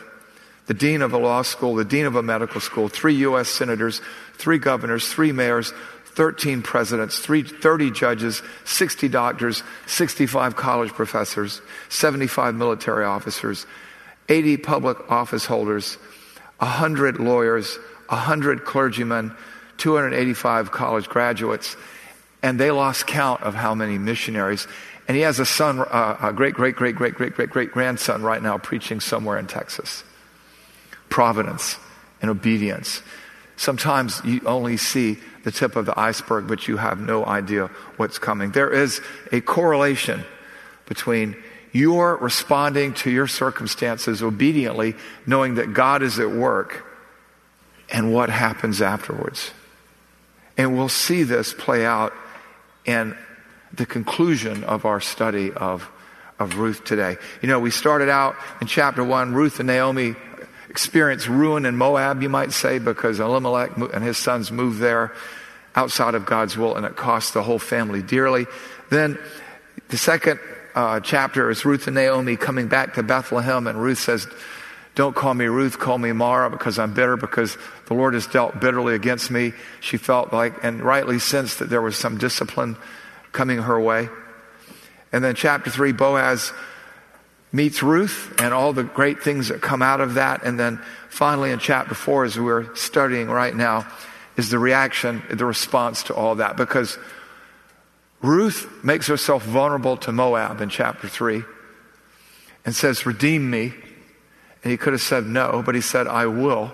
the 0.67 0.75
dean 0.75 1.01
of 1.01 1.11
a 1.11 1.17
law 1.17 1.41
school, 1.41 1.75
the 1.75 1.83
dean 1.83 2.05
of 2.05 2.15
a 2.15 2.21
medical 2.21 2.61
school, 2.61 2.87
three 2.87 3.15
U.S. 3.15 3.49
senators, 3.49 3.99
three 4.35 4.59
governors, 4.59 5.11
three 5.11 5.31
mayors, 5.31 5.73
13 6.15 6.61
presidents, 6.61 7.19
three, 7.19 7.43
30 7.43 7.91
judges, 7.91 8.41
60 8.65 9.07
doctors, 9.09 9.63
65 9.87 10.55
college 10.55 10.91
professors, 10.91 11.61
75 11.89 12.55
military 12.55 13.05
officers, 13.05 13.65
80 14.29 14.57
public 14.57 15.11
office 15.11 15.45
holders, 15.45 15.97
100 16.59 17.19
lawyers, 17.19 17.77
100 18.09 18.63
clergymen, 18.63 19.35
285 19.77 20.71
college 20.71 21.09
graduates, 21.09 21.75
and 22.41 22.59
they 22.59 22.71
lost 22.71 23.07
count 23.07 23.41
of 23.41 23.55
how 23.55 23.73
many 23.73 23.97
missionaries. 23.97 24.67
And 25.07 25.17
he 25.17 25.23
has 25.23 25.39
a 25.39 25.45
son, 25.45 25.79
uh, 25.79 26.17
a 26.21 26.31
great, 26.31 26.53
great, 26.53 26.75
great, 26.75 26.95
great, 26.95 27.15
great, 27.15 27.33
great, 27.33 27.49
great 27.49 27.71
grandson 27.71 28.21
right 28.21 28.41
now 28.41 28.57
preaching 28.57 28.99
somewhere 28.99 29.37
in 29.37 29.47
Texas. 29.47 30.03
Providence 31.09 31.77
and 32.21 32.29
obedience. 32.29 33.01
Sometimes 33.55 34.21
you 34.23 34.41
only 34.45 34.77
see 34.77 35.17
the 35.43 35.51
tip 35.51 35.75
of 35.75 35.85
the 35.85 35.99
iceberg, 35.99 36.47
but 36.47 36.67
you 36.67 36.77
have 36.77 36.99
no 36.99 37.25
idea 37.25 37.67
what's 37.97 38.17
coming. 38.17 38.51
There 38.51 38.69
is 38.69 39.01
a 39.31 39.41
correlation 39.41 40.23
between 40.85 41.35
your 41.71 42.17
responding 42.17 42.93
to 42.93 43.09
your 43.09 43.27
circumstances 43.27 44.21
obediently, 44.21 44.95
knowing 45.25 45.55
that 45.55 45.73
God 45.73 46.03
is 46.03 46.19
at 46.19 46.31
work, 46.31 46.85
and 47.91 48.13
what 48.13 48.29
happens 48.29 48.81
afterwards. 48.81 49.51
And 50.57 50.77
we'll 50.77 50.89
see 50.89 51.23
this 51.23 51.53
play 51.53 51.85
out 51.85 52.13
in 52.85 53.17
the 53.73 53.85
conclusion 53.85 54.63
of 54.63 54.85
our 54.85 55.01
study 55.01 55.51
of, 55.51 55.89
of 56.39 56.57
Ruth 56.57 56.83
today. 56.83 57.17
You 57.41 57.49
know, 57.49 57.59
we 57.59 57.71
started 57.71 58.09
out 58.09 58.35
in 58.61 58.67
chapter 58.67 59.03
one, 59.03 59.33
Ruth 59.33 59.59
and 59.59 59.67
Naomi 59.67 60.15
experienced 60.73 61.27
ruin 61.27 61.67
in 61.67 61.77
Moab, 61.77 62.23
you 62.23 62.29
might 62.29 62.51
say, 62.51 62.79
because 62.79 63.19
Elimelech 63.19 63.77
and 63.77 64.03
his 64.03 64.17
sons 64.17 64.51
moved 64.51 64.79
there 64.79 65.13
outside 65.75 66.15
of 66.15 66.25
God's 66.25 66.57
will, 66.57 66.75
and 66.75 66.83
it 66.83 66.95
cost 66.95 67.35
the 67.35 67.43
whole 67.43 67.59
family 67.59 68.01
dearly. 68.01 68.47
Then 68.89 69.19
the 69.89 69.99
second 69.99 70.39
uh, 70.73 70.99
chapter 70.99 71.51
is 71.51 71.63
Ruth 71.63 71.85
and 71.85 71.93
Naomi 71.93 72.37
coming 72.37 72.69
back 72.69 72.95
to 72.95 73.03
Bethlehem, 73.03 73.67
and 73.67 73.79
Ruth 73.79 73.99
says, 73.99 74.25
Don't 74.95 75.15
call 75.15 75.35
me 75.35 75.45
Ruth, 75.45 75.77
call 75.77 75.99
me 75.99 76.11
Mara, 76.11 76.49
because 76.49 76.79
I'm 76.79 76.95
bitter, 76.95 77.17
because 77.17 77.55
the 77.85 77.93
Lord 77.93 78.15
has 78.15 78.25
dealt 78.25 78.59
bitterly 78.59 78.95
against 78.95 79.29
me. 79.29 79.53
She 79.79 79.97
felt 79.97 80.33
like, 80.33 80.63
and 80.63 80.81
rightly 80.81 81.19
sensed 81.19 81.59
that 81.59 81.69
there 81.69 81.83
was 81.83 81.97
some 81.97 82.17
discipline 82.17 82.77
coming 83.31 83.59
her 83.59 83.79
way. 83.79 84.09
And 85.11 85.23
then 85.23 85.35
chapter 85.35 85.69
three, 85.69 85.91
Boaz 85.91 86.51
meets 87.53 87.83
Ruth 87.83 88.33
and 88.39 88.53
all 88.53 88.73
the 88.73 88.83
great 88.83 89.21
things 89.21 89.47
that 89.47 89.61
come 89.61 89.81
out 89.81 90.01
of 90.01 90.15
that. 90.15 90.43
And 90.43 90.59
then 90.59 90.81
finally 91.07 91.51
in 91.51 91.59
chapter 91.59 91.95
four, 91.95 92.25
as 92.25 92.37
we're 92.37 92.75
studying 92.75 93.29
right 93.29 93.55
now, 93.55 93.87
is 94.35 94.49
the 94.49 94.59
reaction, 94.59 95.21
the 95.29 95.45
response 95.45 96.03
to 96.03 96.15
all 96.15 96.35
that. 96.35 96.57
Because 96.57 96.97
Ruth 98.21 98.83
makes 98.83 99.07
herself 99.07 99.45
vulnerable 99.45 99.95
to 99.97 100.11
Moab 100.11 100.59
in 100.59 100.69
chapter 100.69 101.07
three 101.07 101.43
and 102.65 102.75
says, 102.75 103.05
Redeem 103.05 103.49
me. 103.49 103.73
And 104.63 104.71
he 104.71 104.77
could 104.77 104.93
have 104.93 105.01
said 105.01 105.25
no, 105.25 105.61
but 105.63 105.75
he 105.75 105.81
said, 105.81 106.07
I 106.07 106.25
will. 106.25 106.71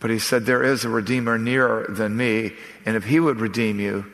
But 0.00 0.10
he 0.10 0.18
said, 0.18 0.46
There 0.46 0.62
is 0.64 0.84
a 0.84 0.88
Redeemer 0.88 1.38
nearer 1.38 1.86
than 1.88 2.16
me, 2.16 2.54
and 2.86 2.96
if 2.96 3.04
he 3.04 3.20
would 3.20 3.38
redeem 3.38 3.78
you, 3.78 4.06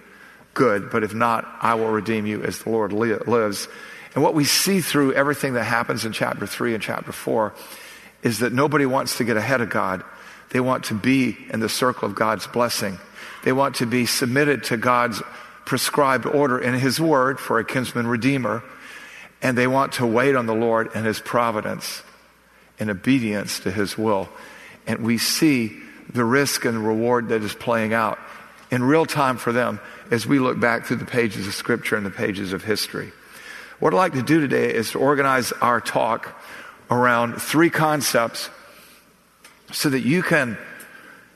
good, 0.53 0.91
but 0.91 1.05
if 1.05 1.15
not, 1.15 1.47
I 1.63 1.75
will 1.75 1.91
redeem 1.91 2.27
you 2.27 2.43
as 2.43 2.59
the 2.59 2.71
Lord 2.71 2.93
lives. 2.93 3.69
And 4.17 4.25
what 4.25 4.33
we 4.33 4.45
see 4.45 4.81
through 4.81 5.13
everything 5.13 5.53
that 5.53 5.65
happens 5.65 6.07
in 6.07 6.13
chapter 6.13 6.47
3 6.47 6.73
and 6.73 6.83
chapter 6.83 7.13
4 7.13 7.53
is 8.23 8.39
that 8.39 8.51
nobody 8.51 8.87
wants 8.87 9.19
to 9.19 9.25
get 9.25 9.37
ahead 9.37 9.61
of 9.61 9.69
God. 9.69 10.03
They 10.49 10.61
want 10.61 10.85
to 10.85 10.95
be 10.95 11.37
in 11.53 11.61
the 11.61 11.69
circle 11.69 12.09
of 12.09 12.15
God's 12.15 12.47
blessing. 12.47 12.99
They 13.45 13.53
want 13.53 13.75
to 13.77 13.87
be 13.87 14.07
submitted 14.07 14.65
to 14.65 14.79
God's 14.79 15.23
prescribed 15.67 16.25
order 16.25 16.59
in 16.59 16.73
His 16.73 16.99
Word 16.99 17.39
for 17.39 17.59
a 17.59 17.65
kinsman 17.65 18.07
redeemer. 18.07 18.65
And 19.43 19.57
they 19.57 19.67
want 19.67 19.93
to 19.95 20.07
wait 20.07 20.35
on 20.35 20.47
the 20.47 20.55
Lord 20.55 20.89
and 20.95 21.05
His 21.05 21.21
providence 21.21 22.03
in 22.79 22.89
obedience 22.89 23.61
to 23.61 23.71
His 23.71 23.99
will. 23.99 24.31
And 24.87 25.05
we 25.05 25.19
see 25.19 25.77
the 26.11 26.25
risk 26.25 26.65
and 26.65 26.87
reward 26.87 27.29
that 27.29 27.43
is 27.43 27.53
playing 27.53 27.93
out 27.93 28.19
in 28.71 28.83
real 28.83 29.05
time 29.05 29.37
for 29.37 29.53
them 29.53 29.79
as 30.11 30.27
we 30.27 30.39
look 30.39 30.59
back 30.59 30.87
through 30.87 30.97
the 30.97 31.05
pages 31.05 31.47
of 31.47 31.53
Scripture 31.53 31.97
and 31.97 32.07
the 32.07 32.11
pages 32.11 32.55
of 32.55 32.65
history. 32.65 33.13
What 33.79 33.93
I'd 33.93 33.99
like 33.99 34.13
to 34.15 34.23
do 34.23 34.41
today 34.41 34.73
is 34.73 34.93
to 34.93 34.99
organize 34.99 35.53
our 35.53 35.81
talk 35.81 36.35
around 36.91 37.41
three 37.41 37.71
concepts 37.71 38.49
so 39.73 39.91
that 39.91 40.01
you 40.01 40.23
can 40.23 40.57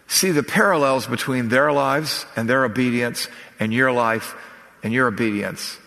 see 0.06 0.30
the 0.30 0.42
parallels 0.42 1.06
between 1.06 1.48
their 1.48 1.72
lives 1.72 2.26
and 2.36 2.48
their 2.48 2.64
obedience 2.64 3.28
and 3.58 3.72
your 3.72 3.92
life 3.92 4.34
and 4.82 4.92
your 4.92 5.06
obedience. 5.08 5.78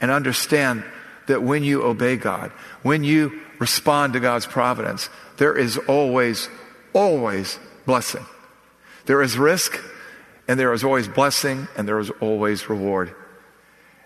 And 0.00 0.10
understand 0.10 0.84
that 1.26 1.42
when 1.42 1.62
you 1.62 1.82
obey 1.82 2.16
God, 2.16 2.50
when 2.82 3.04
you 3.04 3.40
respond 3.58 4.14
to 4.14 4.20
God's 4.20 4.46
providence, 4.46 5.10
there 5.36 5.56
is 5.56 5.76
always, 5.76 6.48
always 6.92 7.58
blessing. 7.84 8.24
There 9.06 9.22
is 9.22 9.36
risk, 9.36 9.78
and 10.48 10.58
there 10.58 10.72
is 10.72 10.82
always 10.82 11.06
blessing 11.06 11.68
and 11.76 11.86
there 11.86 11.98
is 11.98 12.10
always 12.20 12.70
reward. 12.70 13.14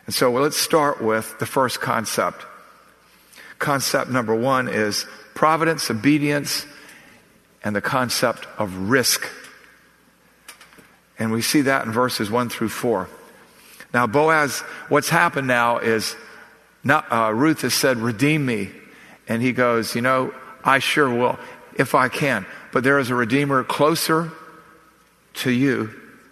And 0.07 0.15
so 0.15 0.31
let's 0.33 0.57
start 0.57 1.01
with 1.01 1.39
the 1.39 1.47
first 1.47 1.81
concept. 1.81 2.45
Concept 3.59 4.11
number 4.11 4.35
one 4.35 4.69
is 4.69 5.07
providence, 5.35 5.91
obedience, 5.91 6.67
and 7.63 7.77
the 7.77 7.81
concept 7.81 8.47
of 8.59 8.91
risk. 8.91 9.29
And 11.19 11.31
we 11.31 11.43
see 11.43 11.63
that 11.63 11.87
in 11.87 11.93
verses 11.93 12.31
one 12.31 12.49
through 12.49 12.71
four. 12.71 13.09
Now, 13.95 14.07
Boaz, 14.07 14.61
what's 14.89 15.09
happened 15.09 15.47
now 15.47 15.79
is 15.79 16.17
not, 16.83 17.07
uh, 17.13 17.33
Ruth 17.33 17.63
has 17.63 17.75
said, 17.75 17.99
Redeem 17.99 18.45
me. 18.45 18.71
And 19.29 19.41
he 19.41 19.53
goes, 19.53 19.95
You 19.95 20.01
know, 20.01 20.35
I 20.65 20.81
sure 20.81 21.09
will, 21.09 21.39
if 21.77 21.95
I 21.95 22.09
can. 22.09 22.47
But 22.73 22.85
there 22.85 22.99
is 22.99 23.11
a 23.11 23.15
Redeemer 23.15 23.63
closer 23.65 24.33
to 25.35 25.51
you 25.51 25.91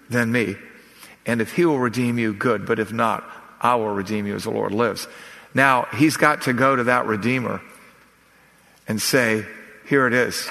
than 0.09 0.33
me. 0.33 0.57
And 1.27 1.41
if 1.41 1.53
he 1.53 1.65
will 1.65 1.79
redeem 1.79 2.19
you, 2.19 2.33
good. 2.33 2.67
But 2.67 2.79
if 2.79 2.93
not, 2.93 3.25
I 3.61 3.75
will 3.77 3.91
redeem 3.91 4.27
you 4.27 4.35
as 4.35 4.45
the 4.45 4.51
Lord 4.51 4.73
lives. 4.73 5.07
Now, 5.55 5.87
he's 5.95 6.17
got 6.17 6.43
to 6.43 6.53
go 6.53 6.77
to 6.77 6.85
that 6.85 7.07
Redeemer. 7.07 7.61
and 8.89 9.01
say, 9.01 9.45
Here 9.87 10.07
it 10.07 10.13
is. 10.13 10.51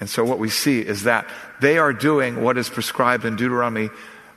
And 0.00 0.08
so 0.08 0.24
what 0.24 0.38
we 0.38 0.48
see 0.48 0.80
is 0.80 1.02
that 1.04 1.28
they 1.60 1.78
are 1.78 1.92
doing 1.92 2.42
what 2.42 2.56
is 2.56 2.68
prescribed 2.68 3.24
in 3.24 3.36
Deuteronomy 3.36 3.90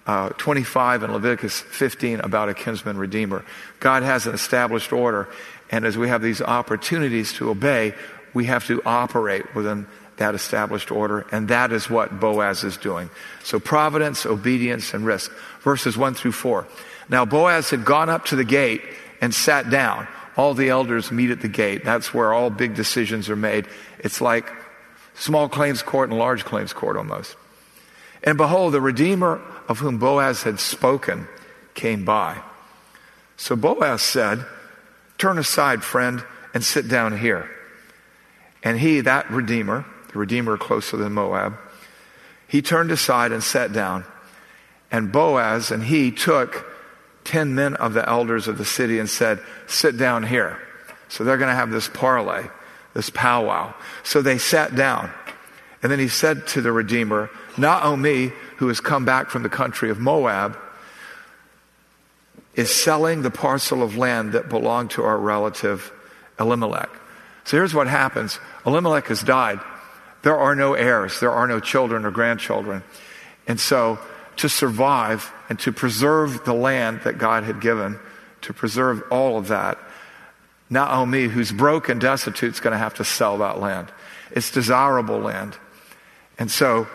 uh, 0.07 0.29
25 0.29 1.03
and 1.03 1.13
Leviticus 1.13 1.61
15 1.61 2.21
about 2.21 2.49
a 2.49 2.53
kinsman 2.53 2.97
redeemer. 2.97 3.45
God 3.79 4.03
has 4.03 4.25
an 4.25 4.33
established 4.33 4.91
order, 4.91 5.29
and 5.69 5.85
as 5.85 5.97
we 5.97 6.07
have 6.07 6.21
these 6.21 6.41
opportunities 6.41 7.33
to 7.33 7.49
obey, 7.49 7.93
we 8.33 8.45
have 8.45 8.65
to 8.67 8.81
operate 8.83 9.53
within 9.53 9.85
that 10.17 10.35
established 10.35 10.91
order, 10.91 11.25
and 11.31 11.47
that 11.47 11.71
is 11.71 11.89
what 11.89 12.19
Boaz 12.19 12.63
is 12.63 12.77
doing. 12.77 13.09
So 13.43 13.59
providence, 13.59 14.25
obedience, 14.25 14.93
and 14.93 15.05
risk. 15.05 15.31
Verses 15.61 15.97
1 15.97 16.15
through 16.15 16.33
4. 16.33 16.67
Now 17.11 17.25
Boaz 17.25 17.69
had 17.69 17.83
gone 17.83 18.09
up 18.09 18.25
to 18.27 18.37
the 18.37 18.45
gate 18.45 18.81
and 19.19 19.35
sat 19.35 19.69
down. 19.69 20.07
All 20.37 20.53
the 20.53 20.69
elders 20.69 21.11
meet 21.11 21.29
at 21.29 21.41
the 21.41 21.49
gate. 21.49 21.83
That's 21.83 22.13
where 22.13 22.33
all 22.33 22.49
big 22.49 22.73
decisions 22.73 23.29
are 23.29 23.35
made. 23.35 23.67
It's 23.99 24.21
like 24.21 24.49
small 25.13 25.49
claims 25.49 25.83
court 25.83 26.09
and 26.09 26.17
large 26.17 26.45
claims 26.45 26.71
court 26.71 26.95
almost. 26.95 27.35
And 28.23 28.37
behold, 28.37 28.73
the 28.73 28.81
Redeemer 28.81 29.41
of 29.67 29.79
whom 29.79 29.97
Boaz 29.97 30.43
had 30.43 30.59
spoken 30.59 31.27
came 31.73 32.05
by. 32.05 32.41
So 33.35 33.57
Boaz 33.57 34.01
said, 34.01 34.45
Turn 35.17 35.37
aside, 35.37 35.83
friend, 35.83 36.23
and 36.53 36.63
sit 36.63 36.87
down 36.87 37.17
here. 37.17 37.49
And 38.63 38.79
he, 38.79 39.01
that 39.01 39.29
Redeemer, 39.29 39.85
the 40.13 40.19
Redeemer 40.19 40.57
closer 40.57 40.95
than 40.95 41.11
Moab, 41.11 41.57
he 42.47 42.61
turned 42.61 42.91
aside 42.91 43.31
and 43.31 43.43
sat 43.43 43.73
down. 43.73 44.05
And 44.91 45.11
Boaz 45.11 45.71
and 45.71 45.83
he 45.83 46.11
took 46.11 46.70
ten 47.23 47.55
men 47.55 47.75
of 47.75 47.93
the 47.93 48.07
elders 48.07 48.47
of 48.47 48.57
the 48.57 48.65
city 48.65 48.99
and 48.99 49.09
said, 49.09 49.39
Sit 49.67 49.97
down 49.97 50.23
here. 50.23 50.59
So 51.09 51.23
they're 51.23 51.37
going 51.37 51.49
to 51.49 51.55
have 51.55 51.71
this 51.71 51.87
parley, 51.87 52.45
this 52.93 53.09
powwow. 53.09 53.73
So 54.03 54.21
they 54.21 54.37
sat 54.37 54.75
down. 54.75 55.11
And 55.83 55.91
then 55.91 55.99
he 55.99 56.07
said 56.07 56.47
to 56.49 56.61
the 56.61 56.71
Redeemer, 56.71 57.29
"Not 57.57 57.83
Naomi, 57.83 58.31
who 58.57 58.67
has 58.67 58.79
come 58.79 59.03
back 59.03 59.29
from 59.29 59.41
the 59.41 59.49
country 59.49 59.89
of 59.89 59.99
Moab, 59.99 60.57
is 62.55 62.73
selling 62.73 63.21
the 63.21 63.31
parcel 63.31 63.81
of 63.81 63.97
land 63.97 64.33
that 64.33 64.49
belonged 64.49 64.91
to 64.91 65.03
our 65.03 65.17
relative 65.17 65.91
Elimelech. 66.39 66.89
So 67.43 67.57
here's 67.57 67.73
what 67.73 67.87
happens 67.87 68.39
Elimelech 68.65 69.07
has 69.07 69.21
died. 69.21 69.59
There 70.23 70.37
are 70.37 70.55
no 70.55 70.73
heirs, 70.73 71.19
there 71.19 71.31
are 71.31 71.47
no 71.47 71.59
children 71.59 72.05
or 72.05 72.11
grandchildren. 72.11 72.83
And 73.47 73.59
so, 73.59 73.99
to 74.37 74.47
survive 74.47 75.31
and 75.51 75.59
to 75.59 75.73
preserve 75.73 76.45
the 76.45 76.53
land 76.53 77.01
that 77.03 77.17
God 77.17 77.43
had 77.43 77.59
given, 77.59 77.99
to 78.39 78.53
preserve 78.53 79.03
all 79.11 79.37
of 79.37 79.49
that, 79.49 79.77
Naomi, 80.69 81.27
who's 81.27 81.51
broke 81.51 81.89
and 81.89 81.99
destitute, 81.99 82.53
is 82.53 82.61
going 82.61 82.71
to 82.71 82.77
have 82.77 82.93
to 82.93 83.03
sell 83.03 83.39
that 83.39 83.59
land. 83.59 83.91
It's 84.31 84.49
desirable 84.49 85.19
land. 85.19 85.57
And 86.39 86.49
so, 86.49 86.87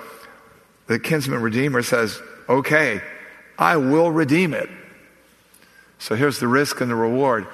the 0.87 0.99
kinsman 0.99 1.43
redeemer 1.43 1.83
says, 1.83 2.19
Okay, 2.49 3.03
I 3.59 3.77
will 3.77 4.11
redeem 4.11 4.55
it. 4.55 4.71
So 5.99 6.15
here's 6.15 6.41
the 6.41 6.49
risk 6.49 6.81
and 6.81 6.91
the 6.91 6.95
reward. 6.95 7.47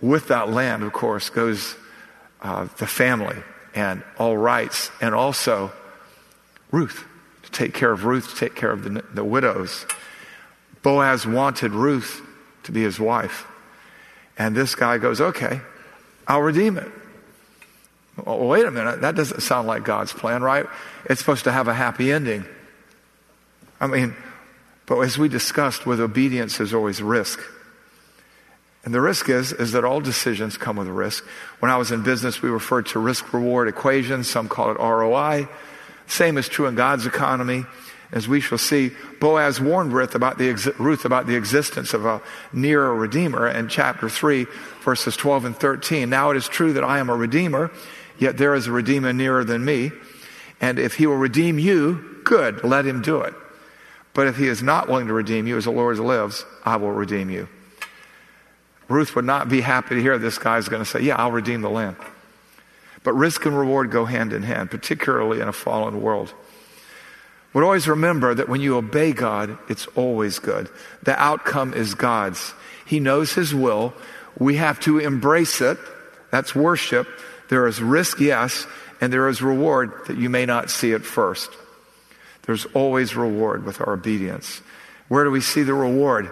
With 0.00 0.28
that 0.28 0.48
land, 0.48 0.82
of 0.82 0.94
course, 0.94 1.28
goes 1.28 1.76
uh, 2.40 2.66
the 2.78 2.86
family 2.86 3.36
and 3.74 4.02
all 4.16 4.38
rights, 4.38 4.90
and 5.02 5.14
also 5.14 5.70
Ruth, 6.70 7.04
to 7.42 7.50
take 7.50 7.74
care 7.74 7.92
of 7.92 8.06
Ruth, 8.06 8.30
to 8.30 8.36
take 8.36 8.54
care 8.54 8.70
of 8.70 8.84
the, 8.84 9.04
the 9.12 9.22
widows. 9.22 9.84
Boaz 10.82 11.26
wanted 11.26 11.72
Ruth 11.72 12.22
to 12.64 12.72
be 12.72 12.82
his 12.82 12.98
wife. 12.98 13.46
And 14.38 14.56
this 14.56 14.74
guy 14.74 14.98
goes, 14.98 15.20
okay, 15.20 15.60
I'll 16.26 16.42
redeem 16.42 16.78
it. 16.78 16.90
Well, 18.24 18.38
wait 18.46 18.66
a 18.66 18.70
minute, 18.70 19.02
that 19.02 19.14
doesn't 19.14 19.40
sound 19.40 19.66
like 19.66 19.84
God's 19.84 20.12
plan, 20.12 20.42
right? 20.42 20.66
It's 21.06 21.20
supposed 21.20 21.44
to 21.44 21.52
have 21.52 21.68
a 21.68 21.74
happy 21.74 22.12
ending. 22.12 22.44
I 23.80 23.86
mean, 23.86 24.14
but 24.86 24.98
as 25.00 25.16
we 25.16 25.28
discussed, 25.28 25.86
with 25.86 26.00
obedience, 26.00 26.58
there's 26.58 26.74
always 26.74 27.00
risk. 27.00 27.40
And 28.84 28.94
the 28.94 29.00
risk 29.00 29.28
is, 29.28 29.52
is 29.52 29.72
that 29.72 29.84
all 29.84 30.00
decisions 30.00 30.56
come 30.56 30.76
with 30.76 30.88
a 30.88 30.92
risk. 30.92 31.24
When 31.60 31.70
I 31.70 31.76
was 31.76 31.92
in 31.92 32.02
business, 32.02 32.42
we 32.42 32.48
referred 32.48 32.86
to 32.86 32.98
risk 32.98 33.32
reward 33.32 33.68
equations. 33.68 34.28
Some 34.28 34.48
call 34.48 34.70
it 34.70 34.78
ROI. 34.78 35.48
Same 36.06 36.38
is 36.38 36.48
true 36.48 36.66
in 36.66 36.74
God's 36.74 37.06
economy. 37.06 37.66
As 38.12 38.26
we 38.26 38.40
shall 38.40 38.58
see, 38.58 38.90
Boaz 39.20 39.60
warned 39.60 39.92
Ruth 39.92 40.14
about 40.14 40.36
the, 40.36 40.74
Ruth 40.78 41.04
about 41.04 41.26
the 41.26 41.36
existence 41.36 41.94
of 41.94 42.04
a 42.04 42.20
nearer 42.52 42.94
redeemer 42.94 43.46
in 43.46 43.68
chapter 43.68 44.08
3, 44.08 44.46
verses 44.82 45.16
12 45.16 45.44
and 45.44 45.56
13. 45.56 46.10
Now 46.10 46.30
it 46.30 46.36
is 46.36 46.48
true 46.48 46.72
that 46.72 46.82
I 46.82 46.98
am 46.98 47.08
a 47.08 47.14
redeemer, 47.14 47.70
yet 48.18 48.36
there 48.36 48.54
is 48.54 48.66
a 48.66 48.72
redeemer 48.72 49.12
nearer 49.12 49.44
than 49.44 49.64
me. 49.64 49.92
And 50.60 50.78
if 50.78 50.96
he 50.96 51.06
will 51.06 51.16
redeem 51.16 51.58
you, 51.58 52.20
good, 52.24 52.64
let 52.64 52.84
him 52.84 53.00
do 53.00 53.20
it. 53.20 53.34
But 54.12 54.26
if 54.26 54.36
he 54.36 54.48
is 54.48 54.62
not 54.62 54.88
willing 54.88 55.06
to 55.06 55.12
redeem 55.12 55.46
you, 55.46 55.56
as 55.56 55.64
the 55.64 55.70
Lord 55.70 55.98
lives, 55.98 56.44
I 56.64 56.76
will 56.76 56.90
redeem 56.90 57.30
you. 57.30 57.48
Ruth 58.88 59.14
would 59.14 59.24
not 59.24 59.48
be 59.48 59.60
happy 59.60 59.94
to 59.94 60.02
hear 60.02 60.18
this 60.18 60.36
guy's 60.36 60.68
going 60.68 60.82
to 60.82 60.88
say, 60.88 61.00
Yeah, 61.00 61.14
I'll 61.14 61.30
redeem 61.30 61.62
the 61.62 61.70
land. 61.70 61.96
But 63.04 63.12
risk 63.12 63.46
and 63.46 63.56
reward 63.56 63.92
go 63.92 64.04
hand 64.04 64.32
in 64.32 64.42
hand, 64.42 64.70
particularly 64.70 65.40
in 65.40 65.46
a 65.46 65.52
fallen 65.52 66.02
world. 66.02 66.34
But 67.52 67.62
always 67.62 67.88
remember 67.88 68.34
that 68.34 68.48
when 68.48 68.60
you 68.60 68.76
obey 68.76 69.12
God, 69.12 69.58
it's 69.68 69.86
always 69.88 70.38
good. 70.38 70.68
The 71.02 71.20
outcome 71.20 71.74
is 71.74 71.94
God's. 71.94 72.54
He 72.86 73.00
knows 73.00 73.34
His 73.34 73.54
will. 73.54 73.92
We 74.38 74.56
have 74.56 74.78
to 74.80 74.98
embrace 74.98 75.60
it. 75.60 75.78
That's 76.30 76.54
worship. 76.54 77.08
There 77.48 77.66
is 77.66 77.82
risk, 77.82 78.20
yes, 78.20 78.66
and 79.00 79.12
there 79.12 79.28
is 79.28 79.42
reward 79.42 79.92
that 80.06 80.16
you 80.16 80.30
may 80.30 80.46
not 80.46 80.70
see 80.70 80.92
at 80.92 81.02
first. 81.02 81.50
There's 82.42 82.66
always 82.66 83.16
reward 83.16 83.64
with 83.64 83.80
our 83.80 83.94
obedience. 83.94 84.62
Where 85.08 85.24
do 85.24 85.30
we 85.30 85.40
see 85.40 85.62
the 85.62 85.74
reward? 85.74 86.30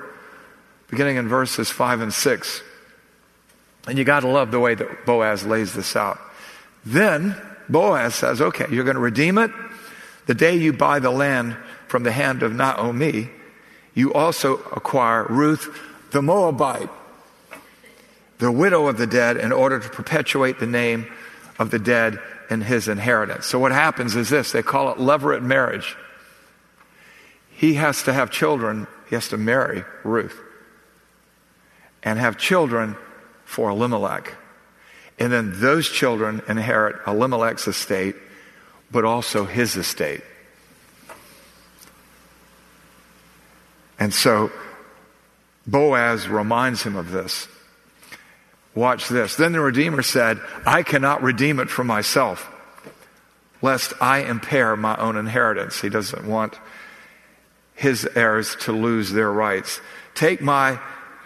beginning 0.88 1.16
in 1.16 1.28
verses 1.28 1.70
5 1.70 2.00
and 2.00 2.12
6. 2.12 2.62
And 3.86 3.96
you 3.96 4.04
got 4.04 4.20
to 4.20 4.28
love 4.28 4.50
the 4.50 4.60
way 4.60 4.74
that 4.74 5.06
Boaz 5.06 5.46
lays 5.46 5.72
this 5.72 5.96
out. 5.96 6.18
Then 6.84 7.36
Boaz 7.68 8.14
says, 8.14 8.40
okay, 8.40 8.66
you're 8.70 8.84
going 8.84 8.96
to 8.96 9.00
redeem 9.00 9.38
it. 9.38 9.50
The 10.28 10.34
day 10.34 10.56
you 10.56 10.74
buy 10.74 10.98
the 10.98 11.10
land 11.10 11.56
from 11.86 12.02
the 12.02 12.12
hand 12.12 12.42
of 12.42 12.52
Naomi, 12.52 13.30
you 13.94 14.12
also 14.12 14.58
acquire 14.58 15.24
Ruth 15.24 15.74
the 16.10 16.20
Moabite, 16.20 16.90
the 18.36 18.52
widow 18.52 18.88
of 18.88 18.98
the 18.98 19.06
dead, 19.06 19.38
in 19.38 19.52
order 19.52 19.80
to 19.80 19.88
perpetuate 19.88 20.58
the 20.58 20.66
name 20.66 21.10
of 21.58 21.70
the 21.70 21.78
dead 21.78 22.20
in 22.50 22.60
his 22.60 22.88
inheritance. 22.88 23.46
So 23.46 23.58
what 23.58 23.72
happens 23.72 24.16
is 24.16 24.28
this 24.28 24.52
they 24.52 24.62
call 24.62 24.92
it 24.92 24.98
levirate 24.98 25.42
marriage. 25.42 25.96
He 27.50 27.74
has 27.74 28.02
to 28.02 28.12
have 28.12 28.30
children, 28.30 28.86
he 29.08 29.14
has 29.14 29.28
to 29.28 29.38
marry 29.38 29.82
Ruth 30.04 30.38
and 32.02 32.18
have 32.18 32.36
children 32.36 32.96
for 33.46 33.70
Elimelech. 33.70 34.34
And 35.18 35.32
then 35.32 35.58
those 35.58 35.88
children 35.88 36.42
inherit 36.46 36.96
Elimelech's 37.06 37.66
estate, 37.66 38.14
but 38.90 39.04
also 39.04 39.44
his 39.44 39.76
estate. 39.76 40.22
And 43.98 44.14
so 44.14 44.50
Boaz 45.66 46.28
reminds 46.28 46.82
him 46.82 46.96
of 46.96 47.10
this. 47.10 47.48
Watch 48.74 49.08
this. 49.08 49.34
Then 49.36 49.52
the 49.52 49.60
Redeemer 49.60 50.02
said, 50.02 50.40
I 50.64 50.82
cannot 50.82 51.22
redeem 51.22 51.58
it 51.58 51.68
for 51.68 51.84
myself, 51.84 52.48
lest 53.60 53.92
I 54.00 54.20
impair 54.20 54.76
my 54.76 54.96
own 54.96 55.16
inheritance. 55.16 55.80
He 55.80 55.88
doesn't 55.88 56.26
want 56.26 56.54
his 57.74 58.08
heirs 58.14 58.56
to 58.60 58.72
lose 58.72 59.12
their 59.12 59.30
rights. 59.30 59.80
Take 60.14 60.40
my 60.40 60.80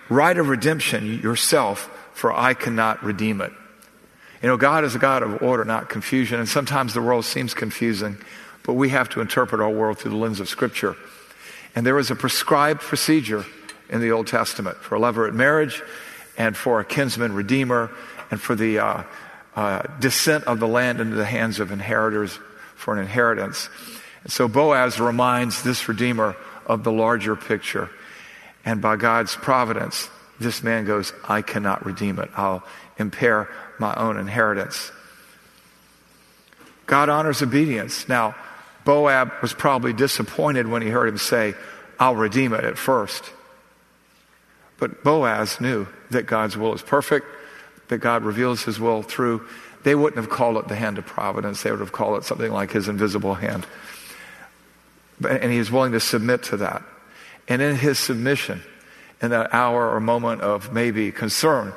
right 0.08 0.36
of 0.36 0.48
redemption 0.48 1.20
yourself, 1.20 1.90
for 2.14 2.32
I 2.32 2.54
cannot 2.54 3.02
redeem 3.04 3.40
it. 3.40 3.52
You 4.42 4.48
know, 4.48 4.56
God 4.56 4.84
is 4.84 4.94
a 4.94 4.98
God 4.98 5.22
of 5.22 5.42
order, 5.42 5.64
not 5.64 5.88
confusion, 5.88 6.40
and 6.40 6.48
sometimes 6.48 6.94
the 6.94 7.00
world 7.00 7.24
seems 7.24 7.54
confusing, 7.54 8.18
but 8.64 8.74
we 8.74 8.88
have 8.88 9.08
to 9.10 9.20
interpret 9.20 9.60
our 9.60 9.70
world 9.70 9.98
through 9.98 10.10
the 10.10 10.16
lens 10.16 10.40
of 10.40 10.48
Scripture. 10.48 10.96
And 11.74 11.86
there 11.86 11.98
is 11.98 12.10
a 12.10 12.16
prescribed 12.16 12.80
procedure 12.80 13.44
in 13.88 14.00
the 14.00 14.10
Old 14.10 14.26
Testament 14.26 14.76
for 14.78 14.96
a 14.96 14.98
levirate 14.98 15.34
marriage 15.34 15.80
and 16.36 16.56
for 16.56 16.80
a 16.80 16.84
kinsman 16.84 17.34
redeemer 17.34 17.90
and 18.30 18.40
for 18.40 18.54
the 18.54 18.78
uh, 18.78 19.02
uh, 19.54 19.82
descent 20.00 20.44
of 20.44 20.58
the 20.58 20.68
land 20.68 21.00
into 21.00 21.14
the 21.14 21.24
hands 21.24 21.60
of 21.60 21.70
inheritors 21.70 22.38
for 22.74 22.94
an 22.94 23.00
inheritance. 23.00 23.68
And 24.24 24.32
so 24.32 24.48
Boaz 24.48 24.98
reminds 24.98 25.62
this 25.62 25.88
redeemer 25.88 26.36
of 26.66 26.84
the 26.84 26.92
larger 26.92 27.36
picture 27.36 27.90
and 28.64 28.80
by 28.80 28.96
God's 28.96 29.34
providence, 29.34 30.08
this 30.38 30.62
man 30.62 30.84
goes, 30.84 31.12
I 31.28 31.42
cannot 31.42 31.84
redeem 31.84 32.18
it. 32.18 32.30
I'll 32.36 32.62
impair 32.98 33.48
my 33.78 33.94
own 33.94 34.16
inheritance. 34.16 34.90
God 36.86 37.08
honors 37.08 37.42
obedience. 37.42 38.08
Now, 38.08 38.34
Boab 38.84 39.40
was 39.40 39.52
probably 39.52 39.92
disappointed 39.92 40.66
when 40.66 40.82
he 40.82 40.88
heard 40.88 41.08
him 41.08 41.18
say, 41.18 41.54
I'll 41.98 42.16
redeem 42.16 42.52
it 42.52 42.64
at 42.64 42.76
first. 42.76 43.24
But 44.78 45.04
Boaz 45.04 45.60
knew 45.60 45.86
that 46.10 46.26
God's 46.26 46.56
will 46.56 46.74
is 46.74 46.82
perfect, 46.82 47.26
that 47.88 47.98
God 47.98 48.24
reveals 48.24 48.64
his 48.64 48.80
will 48.80 49.02
through 49.02 49.46
they 49.82 49.94
wouldn't 49.94 50.16
have 50.16 50.30
called 50.30 50.56
it 50.58 50.68
the 50.68 50.76
hand 50.76 50.98
of 50.98 51.06
providence. 51.06 51.62
They 51.62 51.70
would 51.70 51.80
have 51.80 51.92
called 51.92 52.18
it 52.18 52.24
something 52.24 52.52
like 52.52 52.70
his 52.70 52.88
invisible 52.88 53.34
hand. 53.34 53.66
And 55.28 55.50
he 55.50 55.58
is 55.58 55.70
willing 55.70 55.92
to 55.92 56.00
submit 56.00 56.44
to 56.44 56.58
that. 56.58 56.82
And 57.48 57.60
in 57.60 57.76
his 57.76 57.98
submission, 57.98 58.62
in 59.20 59.30
that 59.30 59.52
hour 59.52 59.90
or 59.90 60.00
moment 60.00 60.40
of 60.40 60.72
maybe 60.72 61.10
concern, 61.12 61.72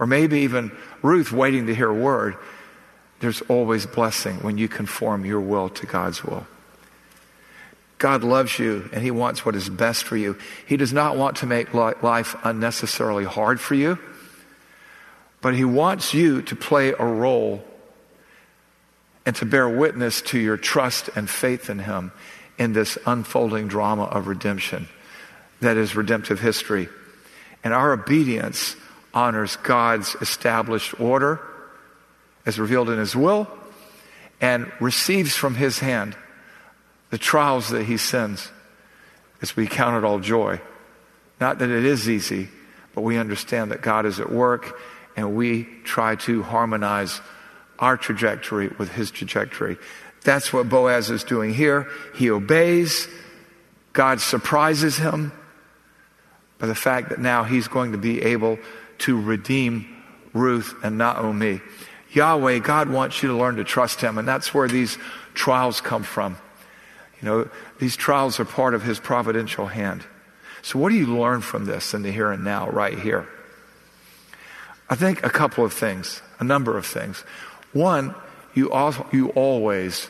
or 0.00 0.06
maybe 0.06 0.40
even 0.40 0.72
Ruth 1.02 1.30
waiting 1.30 1.66
to 1.66 1.74
hear 1.74 1.90
a 1.90 1.94
word, 1.94 2.36
there's 3.20 3.42
always 3.42 3.84
blessing 3.84 4.36
when 4.36 4.56
you 4.56 4.66
conform 4.66 5.26
your 5.26 5.42
will 5.42 5.68
to 5.68 5.86
God's 5.86 6.24
will. 6.24 6.46
God 7.98 8.24
loves 8.24 8.58
you 8.58 8.88
and 8.94 9.02
He 9.02 9.10
wants 9.10 9.44
what 9.44 9.54
is 9.54 9.68
best 9.68 10.04
for 10.04 10.16
you. 10.16 10.38
He 10.66 10.78
does 10.78 10.94
not 10.94 11.18
want 11.18 11.36
to 11.36 11.46
make 11.46 11.74
life 11.74 12.34
unnecessarily 12.42 13.24
hard 13.24 13.60
for 13.60 13.74
you, 13.74 13.98
but 15.42 15.54
He 15.54 15.66
wants 15.66 16.14
you 16.14 16.40
to 16.42 16.56
play 16.56 16.94
a 16.98 17.04
role 17.04 17.62
and 19.26 19.36
to 19.36 19.44
bear 19.44 19.68
witness 19.68 20.22
to 20.22 20.38
your 20.38 20.56
trust 20.56 21.10
and 21.14 21.28
faith 21.28 21.68
in 21.68 21.78
Him 21.78 22.10
in 22.58 22.72
this 22.72 22.96
unfolding 23.04 23.68
drama 23.68 24.04
of 24.04 24.28
redemption 24.28 24.88
that 25.60 25.76
is 25.76 25.94
redemptive 25.94 26.40
history. 26.40 26.88
And 27.62 27.74
our 27.74 27.92
obedience 27.92 28.76
honors 29.12 29.56
God's 29.56 30.14
established 30.20 30.98
order 31.00 31.40
as 32.46 32.58
revealed 32.58 32.90
in 32.90 32.98
His 32.98 33.14
will 33.14 33.48
and 34.40 34.70
receives 34.80 35.34
from 35.34 35.54
His 35.54 35.78
hand 35.78 36.16
the 37.10 37.18
trials 37.18 37.70
that 37.70 37.84
He 37.84 37.96
sends 37.96 38.50
as 39.42 39.56
we 39.56 39.66
count 39.66 39.96
it 39.96 40.06
all 40.06 40.20
joy. 40.20 40.60
Not 41.40 41.58
that 41.58 41.70
it 41.70 41.84
is 41.84 42.08
easy, 42.08 42.48
but 42.94 43.02
we 43.02 43.16
understand 43.16 43.70
that 43.70 43.82
God 43.82 44.06
is 44.06 44.20
at 44.20 44.30
work 44.30 44.78
and 45.16 45.34
we 45.34 45.64
try 45.84 46.14
to 46.16 46.42
harmonize 46.42 47.20
our 47.78 47.96
trajectory 47.96 48.68
with 48.78 48.90
His 48.92 49.10
trajectory. 49.10 49.76
That's 50.22 50.52
what 50.52 50.68
Boaz 50.68 51.10
is 51.10 51.24
doing 51.24 51.54
here. 51.54 51.88
He 52.14 52.30
obeys. 52.30 53.08
God 53.92 54.20
surprises 54.20 54.96
him 54.96 55.32
by 56.58 56.66
the 56.66 56.74
fact 56.74 57.08
that 57.08 57.18
now 57.18 57.42
he's 57.44 57.68
going 57.68 57.92
to 57.92 57.98
be 57.98 58.22
able 58.22 58.58
to 59.00 59.20
redeem 59.20 59.86
Ruth 60.32 60.74
and 60.82 60.98
Naomi. 60.98 61.60
Yahweh, 62.12 62.58
God 62.58 62.88
wants 62.88 63.22
you 63.22 63.28
to 63.28 63.36
learn 63.36 63.56
to 63.56 63.64
trust 63.64 64.00
him, 64.00 64.18
and 64.18 64.26
that's 64.26 64.52
where 64.52 64.68
these 64.68 64.98
trials 65.34 65.80
come 65.80 66.02
from. 66.02 66.36
You 67.20 67.28
know, 67.28 67.50
these 67.78 67.96
trials 67.96 68.40
are 68.40 68.44
part 68.44 68.74
of 68.74 68.82
his 68.82 68.98
providential 68.98 69.66
hand. 69.66 70.04
So, 70.62 70.78
what 70.78 70.90
do 70.90 70.96
you 70.96 71.06
learn 71.06 71.40
from 71.40 71.64
this 71.64 71.94
in 71.94 72.02
the 72.02 72.10
here 72.10 72.30
and 72.32 72.44
now, 72.44 72.68
right 72.68 72.98
here? 72.98 73.28
I 74.88 74.96
think 74.96 75.24
a 75.24 75.30
couple 75.30 75.64
of 75.64 75.72
things, 75.72 76.20
a 76.38 76.44
number 76.44 76.76
of 76.76 76.84
things. 76.84 77.24
One, 77.72 78.14
you, 78.54 78.72
also, 78.72 79.06
you 79.12 79.28
always 79.30 80.08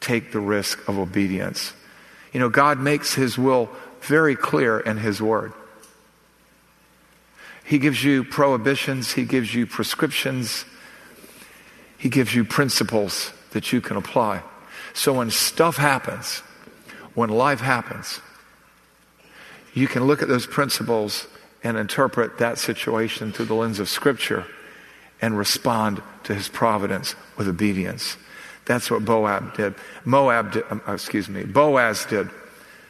take 0.00 0.32
the 0.32 0.40
risk 0.40 0.88
of 0.88 0.98
obedience. 0.98 1.74
You 2.32 2.40
know, 2.40 2.48
God 2.48 2.78
makes 2.78 3.14
his 3.14 3.36
will 3.36 3.68
very 4.00 4.36
clear 4.36 4.80
in 4.80 4.96
his 4.96 5.20
word. 5.20 5.52
He 7.66 7.78
gives 7.78 8.02
you 8.04 8.22
prohibitions, 8.22 9.12
He 9.12 9.24
gives 9.24 9.52
you 9.52 9.66
prescriptions, 9.66 10.64
He 11.98 12.08
gives 12.08 12.34
you 12.34 12.44
principles 12.44 13.32
that 13.50 13.72
you 13.72 13.80
can 13.80 13.96
apply. 13.96 14.42
So 14.94 15.14
when 15.14 15.30
stuff 15.30 15.76
happens, 15.76 16.38
when 17.14 17.28
life 17.28 17.60
happens, 17.60 18.20
you 19.74 19.88
can 19.88 20.04
look 20.04 20.22
at 20.22 20.28
those 20.28 20.46
principles 20.46 21.26
and 21.64 21.76
interpret 21.76 22.38
that 22.38 22.58
situation 22.58 23.32
through 23.32 23.46
the 23.46 23.54
lens 23.54 23.80
of 23.80 23.88
Scripture 23.88 24.46
and 25.20 25.36
respond 25.36 26.00
to 26.24 26.34
His 26.34 26.48
providence 26.48 27.16
with 27.36 27.48
obedience. 27.48 28.16
That's 28.64 28.90
what 28.90 29.04
Boab 29.04 29.56
did. 29.56 29.74
Moab 30.04 30.52
did, 30.52 30.64
um, 30.70 30.82
excuse 30.86 31.28
me, 31.28 31.42
Boaz 31.44 32.04
did. 32.06 32.30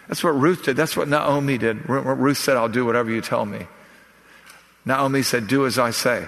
That's 0.08 0.22
what 0.22 0.30
Ruth 0.30 0.64
did. 0.64 0.76
That's 0.76 0.96
what 0.96 1.08
Naomi 1.08 1.56
did. 1.58 1.88
Ruth 1.88 2.38
said, 2.38 2.56
I'll 2.56 2.68
do 2.68 2.84
whatever 2.84 3.10
you 3.10 3.20
tell 3.22 3.46
me. 3.46 3.66
Naomi 4.86 5.22
said, 5.22 5.48
Do 5.48 5.66
as 5.66 5.78
I 5.78 5.90
say. 5.90 6.26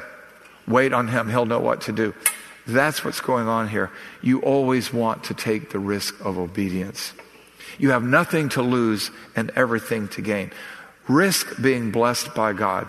Wait 0.67 0.93
on 0.93 1.09
him, 1.09 1.31
he'll 1.31 1.47
know 1.47 1.61
what 1.61 1.83
to 1.83 1.93
do. 1.93 2.13
That's 2.67 3.03
what's 3.03 3.23
going 3.23 3.49
on 3.49 3.69
here. 3.69 3.91
You 4.21 4.41
always 4.43 4.93
want 4.93 5.25
to 5.25 5.35
take 5.35 5.71
the 5.71 5.79
risk 5.79 6.15
of 6.23 6.37
obedience. 6.37 7.15
You 7.79 7.91
have 7.91 8.03
nothing 8.03 8.51
to 8.51 8.63
lose 8.63 9.11
and 9.35 9.51
everything 9.51 10.09
to 10.09 10.21
gain. 10.21 10.51
Risk 11.07 11.63
being 11.63 11.91
blessed 11.91 12.35
by 12.35 12.53
God. 12.53 12.87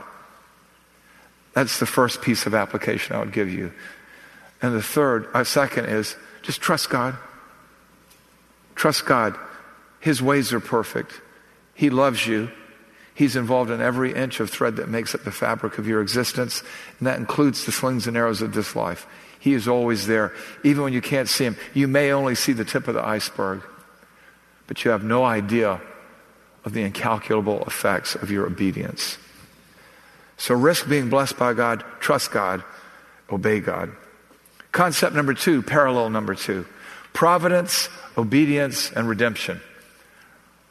That's 1.53 1.79
the 1.79 1.86
first 1.86 2.21
piece 2.21 2.45
of 2.45 2.53
application 2.53 3.15
I 3.15 3.19
would 3.19 3.32
give 3.32 3.49
you. 3.49 3.71
And 4.62 4.75
the 4.75 4.84
third, 4.84 5.25
a 5.34 5.38
uh, 5.39 5.43
second 5.45 5.86
is 5.86 6.17
just 6.41 6.60
trust 6.60 6.89
God. 6.89 7.15
Trust 8.75 9.05
God. 9.05 9.38
His 10.01 10.21
ways 10.21 10.51
are 10.51 10.60
perfect. 10.60 11.21
He 11.75 11.89
loves 11.89 12.25
you. 12.25 12.51
He's 13.19 13.36
involved 13.36 13.69
in 13.69 13.82
every 13.82 14.13
inch 14.13 14.39
of 14.39 14.49
thread 14.49 14.77
that 14.77 14.88
makes 14.88 15.13
up 15.13 15.25
the 15.25 15.32
fabric 15.32 15.77
of 15.77 15.86
your 15.86 16.01
existence, 16.01 16.63
and 16.99 17.05
that 17.05 17.19
includes 17.19 17.65
the 17.65 17.71
slings 17.73 18.08
and 18.08 18.15
arrows 18.15 18.41
of 18.41 18.53
this 18.53 18.77
life. 18.77 19.05
He 19.38 19.51
is 19.53 19.67
always 19.67 20.08
there, 20.08 20.32
even 20.63 20.84
when 20.84 20.93
you 20.93 21.01
can't 21.01 21.27
see 21.27 21.43
him. 21.43 21.58
You 21.73 21.89
may 21.89 22.13
only 22.13 22.34
see 22.34 22.53
the 22.53 22.63
tip 22.63 22.88
of 22.88 22.93
the 22.93 23.05
iceberg, 23.05 23.62
but 24.67 24.86
you 24.86 24.91
have 24.91 25.03
no 25.03 25.25
idea 25.25 25.82
of 26.63 26.71
the 26.71 26.82
incalculable 26.82 27.62
effects 27.65 28.15
of 28.15 28.32
your 28.32 28.45
obedience. 28.45 29.17
So 30.38 30.55
risk 30.55 30.88
being 30.88 31.10
blessed 31.10 31.38
by 31.38 31.51
God, 31.51 31.84
trust 31.99 32.32
God, 32.32 32.63
obey 33.29 33.60
God. 33.60 33.91
Concept 34.71 35.13
number 35.13 35.34
two, 35.34 35.62
parallel 35.62 36.10
number 36.10 36.36
two 36.36 36.65
providence, 37.12 37.89
obedience, 38.17 38.93
and 38.93 39.10
redemption. 39.10 39.60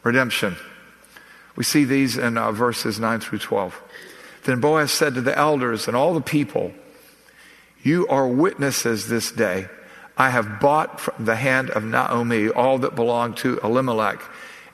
Redemption. 0.02 0.56
We 1.58 1.64
see 1.64 1.82
these 1.82 2.16
in 2.16 2.38
uh, 2.38 2.52
verses 2.52 3.00
9 3.00 3.18
through 3.18 3.40
12. 3.40 3.82
Then 4.44 4.60
Boaz 4.60 4.92
said 4.92 5.14
to 5.14 5.20
the 5.20 5.36
elders 5.36 5.88
and 5.88 5.96
all 5.96 6.14
the 6.14 6.20
people, 6.20 6.72
You 7.82 8.06
are 8.06 8.28
witnesses 8.28 9.08
this 9.08 9.32
day. 9.32 9.66
I 10.16 10.30
have 10.30 10.60
bought 10.60 11.00
from 11.00 11.24
the 11.24 11.34
hand 11.34 11.70
of 11.70 11.82
Naomi 11.82 12.48
all 12.48 12.78
that 12.78 12.94
belonged 12.94 13.38
to 13.38 13.58
Elimelech 13.58 14.22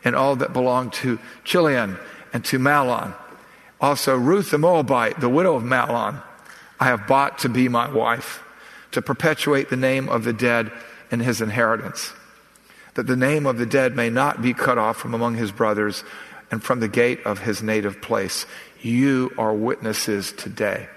and 0.04 0.14
all 0.14 0.36
that 0.36 0.52
belonged 0.52 0.92
to 0.94 1.18
Chilion 1.42 1.96
and 2.34 2.44
to 2.44 2.58
Mahlon. 2.58 3.14
Also, 3.80 4.14
Ruth 4.14 4.50
the 4.50 4.58
Moabite, 4.58 5.20
the 5.20 5.30
widow 5.30 5.56
of 5.56 5.62
Mahlon, 5.62 6.22
I 6.78 6.84
have 6.84 7.06
bought 7.06 7.38
to 7.38 7.48
be 7.48 7.66
my 7.66 7.90
wife, 7.90 8.42
to 8.90 9.00
perpetuate 9.00 9.70
the 9.70 9.76
name 9.78 10.10
of 10.10 10.24
the 10.24 10.34
dead 10.34 10.70
in 11.10 11.20
his 11.20 11.40
inheritance, 11.40 12.12
that 12.92 13.06
the 13.06 13.16
name 13.16 13.46
of 13.46 13.56
the 13.56 13.64
dead 13.64 13.96
may 13.96 14.10
not 14.10 14.42
be 14.42 14.52
cut 14.52 14.76
off 14.76 14.98
from 14.98 15.14
among 15.14 15.36
his 15.36 15.50
brothers 15.50 16.04
and 16.50 16.62
from 16.62 16.80
the 16.80 16.88
gate 16.88 17.24
of 17.24 17.40
his 17.40 17.62
native 17.62 18.00
place. 18.00 18.46
You 18.80 19.32
are 19.38 19.54
witnesses 19.54 20.32
today. 20.32 20.88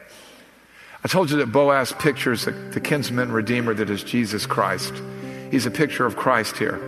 I 1.03 1.07
told 1.07 1.31
you 1.31 1.37
that 1.37 1.51
Boaz 1.51 1.93
pictures 1.93 2.45
the, 2.45 2.51
the 2.51 2.81
kinsman 2.81 3.31
redeemer 3.31 3.73
that 3.73 3.89
is 3.89 4.03
Jesus 4.03 4.45
Christ. 4.45 4.93
He's 5.51 5.65
a 5.65 5.71
picture 5.71 6.05
of 6.05 6.17
Christ 6.17 6.57
here. 6.57 6.79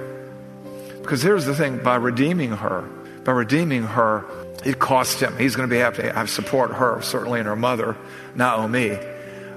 Because 1.01 1.21
here's 1.21 1.45
the 1.45 1.55
thing 1.55 1.81
by 1.81 1.95
redeeming 1.95 2.51
her, 2.51 2.81
by 3.23 3.31
redeeming 3.31 3.83
her, 3.83 4.25
it 4.65 4.79
cost 4.79 5.21
him. 5.21 5.37
He's 5.37 5.55
going 5.55 5.69
to 5.69 5.73
be 5.73 5.79
have 5.79 5.95
to 5.95 6.13
have 6.13 6.29
support 6.29 6.71
her, 6.73 7.01
certainly, 7.01 7.39
and 7.39 7.47
her 7.47 7.55
mother, 7.55 7.95
Naomi. 8.35 8.97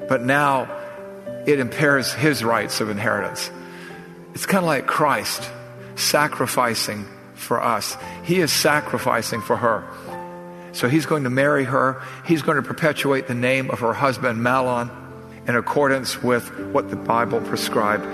But 0.09 0.23
now 0.23 0.71
it 1.47 1.59
impairs 1.59 2.12
his 2.12 2.45
rights 2.45 2.81
of 2.81 2.88
inheritance. 2.88 3.51
It's 4.35 4.47
kind 4.47 4.65
of 4.65 4.67
like 4.67 4.87
Christ 4.87 5.51
sacrificing 5.97 7.07
for 7.42 7.62
us. 7.62 7.96
He 8.22 8.40
is 8.40 8.52
sacrificing 8.52 9.40
for 9.40 9.57
her. 9.57 9.85
So 10.72 10.88
he's 10.88 11.07
going 11.07 11.24
to 11.24 11.31
marry 11.31 11.64
her. 11.64 12.02
He's 12.24 12.42
going 12.42 12.57
to 12.57 12.62
perpetuate 12.62 13.28
the 13.28 13.35
name 13.35 13.70
of 13.70 13.81
her 13.81 13.92
husband, 13.92 14.40
Mahlon, 14.40 14.90
in 15.46 15.57
accordance 15.57 16.22
with 16.22 16.48
what 16.72 16.88
the 16.90 16.96
Bible 16.96 17.40
prescribed. 17.42 18.05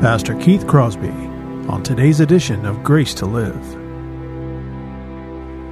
Pastor 0.00 0.34
Keith 0.36 0.66
Crosby 0.66 1.10
on 1.68 1.82
today's 1.82 2.20
edition 2.20 2.64
of 2.64 2.82
Grace 2.82 3.12
to 3.14 3.26
Live. 3.26 3.79